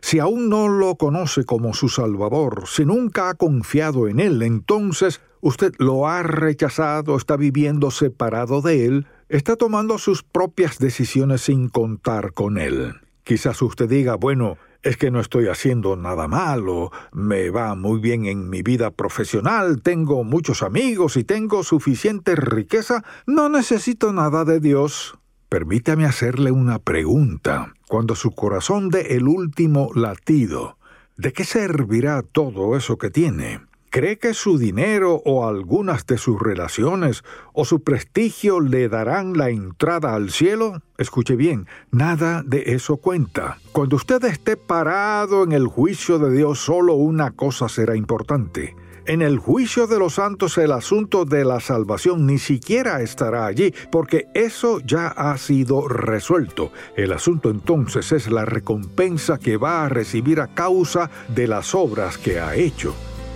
Si 0.00 0.18
aún 0.18 0.48
no 0.48 0.66
lo 0.66 0.96
conoce 0.96 1.44
como 1.44 1.74
su 1.74 1.88
Salvador, 1.88 2.64
si 2.66 2.84
nunca 2.84 3.28
ha 3.28 3.34
confiado 3.34 4.08
en 4.08 4.18
Él, 4.18 4.42
entonces 4.42 5.20
usted 5.40 5.74
lo 5.78 6.08
ha 6.08 6.24
rechazado, 6.24 7.16
está 7.16 7.36
viviendo 7.36 7.92
separado 7.92 8.60
de 8.60 8.86
Él 8.86 9.06
está 9.28 9.56
tomando 9.56 9.98
sus 9.98 10.22
propias 10.22 10.78
decisiones 10.78 11.42
sin 11.42 11.68
contar 11.68 12.32
con 12.32 12.58
él. 12.58 12.94
Quizás 13.22 13.62
usted 13.62 13.88
diga, 13.88 14.16
bueno, 14.16 14.58
es 14.82 14.98
que 14.98 15.10
no 15.10 15.18
estoy 15.18 15.48
haciendo 15.48 15.96
nada 15.96 16.28
malo, 16.28 16.92
me 17.12 17.48
va 17.48 17.74
muy 17.74 18.00
bien 18.00 18.26
en 18.26 18.50
mi 18.50 18.62
vida 18.62 18.90
profesional, 18.90 19.80
tengo 19.80 20.24
muchos 20.24 20.62
amigos 20.62 21.16
y 21.16 21.24
tengo 21.24 21.64
suficiente 21.64 22.36
riqueza, 22.36 23.02
no 23.26 23.48
necesito 23.48 24.12
nada 24.12 24.44
de 24.44 24.60
Dios. 24.60 25.18
Permítame 25.48 26.04
hacerle 26.04 26.50
una 26.50 26.78
pregunta. 26.78 27.72
Cuando 27.88 28.14
su 28.14 28.32
corazón 28.32 28.90
dé 28.90 29.16
el 29.16 29.26
último 29.26 29.90
latido, 29.94 30.76
¿de 31.16 31.32
qué 31.32 31.44
servirá 31.44 32.22
todo 32.22 32.76
eso 32.76 32.98
que 32.98 33.08
tiene? 33.08 33.60
¿Cree 33.94 34.18
que 34.18 34.34
su 34.34 34.58
dinero 34.58 35.22
o 35.24 35.46
algunas 35.46 36.04
de 36.04 36.18
sus 36.18 36.42
relaciones 36.42 37.22
o 37.52 37.64
su 37.64 37.84
prestigio 37.84 38.58
le 38.58 38.88
darán 38.88 39.38
la 39.38 39.50
entrada 39.50 40.16
al 40.16 40.30
cielo? 40.30 40.82
Escuche 40.98 41.36
bien, 41.36 41.68
nada 41.92 42.42
de 42.44 42.74
eso 42.74 42.96
cuenta. 42.96 43.58
Cuando 43.70 43.94
usted 43.94 44.24
esté 44.24 44.56
parado 44.56 45.44
en 45.44 45.52
el 45.52 45.68
juicio 45.68 46.18
de 46.18 46.36
Dios, 46.36 46.58
solo 46.58 46.94
una 46.94 47.30
cosa 47.30 47.68
será 47.68 47.94
importante. 47.94 48.74
En 49.06 49.22
el 49.22 49.38
juicio 49.38 49.86
de 49.86 50.00
los 50.00 50.14
santos 50.14 50.58
el 50.58 50.72
asunto 50.72 51.24
de 51.24 51.44
la 51.44 51.60
salvación 51.60 52.26
ni 52.26 52.38
siquiera 52.38 53.00
estará 53.00 53.46
allí, 53.46 53.72
porque 53.92 54.26
eso 54.34 54.80
ya 54.80 55.06
ha 55.06 55.38
sido 55.38 55.86
resuelto. 55.86 56.72
El 56.96 57.12
asunto 57.12 57.48
entonces 57.48 58.10
es 58.10 58.28
la 58.28 58.44
recompensa 58.44 59.38
que 59.38 59.56
va 59.56 59.84
a 59.84 59.88
recibir 59.88 60.40
a 60.40 60.48
causa 60.48 61.12
de 61.28 61.46
las 61.46 61.76
obras 61.76 62.18
que 62.18 62.40
ha 62.40 62.56
hecho. 62.56 62.92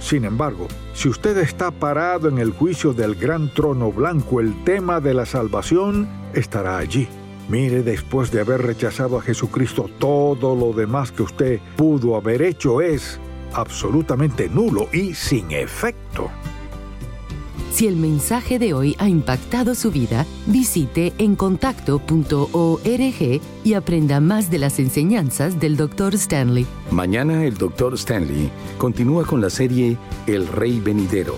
Sin 0.09 0.25
embargo, 0.25 0.69
si 0.95 1.11
usted 1.11 1.37
está 1.37 1.71
parado 1.71 2.31
en 2.31 2.39
el 2.39 2.51
juicio 2.53 2.95
del 2.95 3.15
gran 3.15 3.53
trono 3.53 3.93
blanco, 3.93 4.41
el 4.41 4.65
tema 4.65 5.03
de 5.03 5.13
la 5.13 5.27
salvación 5.27 6.09
estará 6.33 6.79
allí. 6.79 7.07
Mire, 7.51 7.83
después 7.83 8.31
de 8.31 8.41
haber 8.41 8.63
rechazado 8.63 9.19
a 9.19 9.21
Jesucristo, 9.21 9.91
todo 9.99 10.57
lo 10.57 10.73
demás 10.73 11.13
que 11.13 11.25
usted 11.25 11.61
pudo 11.77 12.17
haber 12.17 12.41
hecho 12.41 12.81
es 12.81 13.21
absolutamente 13.53 14.49
nulo 14.49 14.89
y 14.95 15.13
sin 15.13 15.51
efecto. 15.51 16.31
Si 17.71 17.87
el 17.87 17.97
mensaje 17.97 18.59
de 18.59 18.73
hoy 18.73 18.97
ha 18.99 19.09
impactado 19.09 19.75
su 19.75 19.91
vida, 19.91 20.27
visite 20.47 21.13
encontacto.org 21.19 23.41
y 23.65 23.75
aprenda 23.75 24.21
más 24.21 24.51
de 24.51 24.59
las 24.59 24.79
enseñanzas 24.79 25.61
del 25.61 25.77
Dr. 25.77 26.15
Stanley. 26.15 26.67
Mañana 26.91 27.45
el 27.45 27.57
Dr. 27.57 27.95
Stanley 27.95 28.51
continúa 28.79 29.25
con 29.25 29.41
la 29.41 29.51
serie 29.51 29.97
El 30.27 30.49
Rey 30.49 30.81
Venidero, 30.81 31.37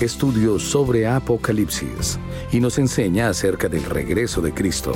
estudios 0.00 0.62
sobre 0.62 1.08
Apocalipsis, 1.08 2.18
y 2.52 2.60
nos 2.60 2.78
enseña 2.78 3.28
acerca 3.28 3.68
del 3.68 3.84
regreso 3.84 4.42
de 4.42 4.52
Cristo. 4.52 4.92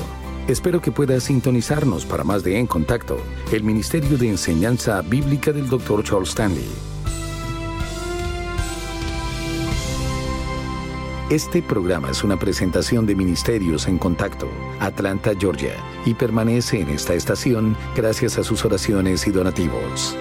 Espero 0.46 0.82
que 0.82 0.92
pueda 0.92 1.18
sintonizarnos 1.18 2.04
para 2.04 2.22
más 2.22 2.44
de 2.44 2.58
En 2.58 2.66
Contacto, 2.66 3.16
el 3.50 3.62
Ministerio 3.62 4.18
de 4.18 4.28
Enseñanza 4.28 5.00
Bíblica 5.00 5.52
del 5.52 5.68
Dr. 5.68 6.04
Charles 6.04 6.28
Stanley. 6.28 6.93
Este 11.30 11.62
programa 11.62 12.10
es 12.10 12.22
una 12.22 12.38
presentación 12.38 13.06
de 13.06 13.14
Ministerios 13.14 13.88
en 13.88 13.96
Contacto, 13.96 14.46
Atlanta, 14.78 15.32
Georgia, 15.34 15.74
y 16.04 16.12
permanece 16.12 16.80
en 16.80 16.90
esta 16.90 17.14
estación 17.14 17.74
gracias 17.96 18.36
a 18.36 18.44
sus 18.44 18.62
oraciones 18.62 19.26
y 19.26 19.30
donativos. 19.30 20.14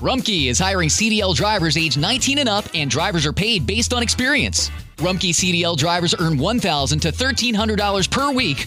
Rumkey 0.00 0.48
is 0.48 0.58
hiring 0.58 0.88
CDL 0.88 1.34
drivers 1.34 1.76
age 1.76 1.98
19 1.98 2.38
and 2.38 2.48
up, 2.48 2.64
and 2.74 2.90
drivers 2.90 3.26
are 3.26 3.34
paid 3.34 3.66
based 3.66 3.92
on 3.92 4.02
experience. 4.02 4.70
Rumkey 4.96 5.34
CDL 5.34 5.76
drivers 5.76 6.14
earn 6.18 6.38
$1,000 6.38 7.00
to 7.02 7.12
$1,300 7.12 8.10
per 8.10 8.32
week, 8.32 8.66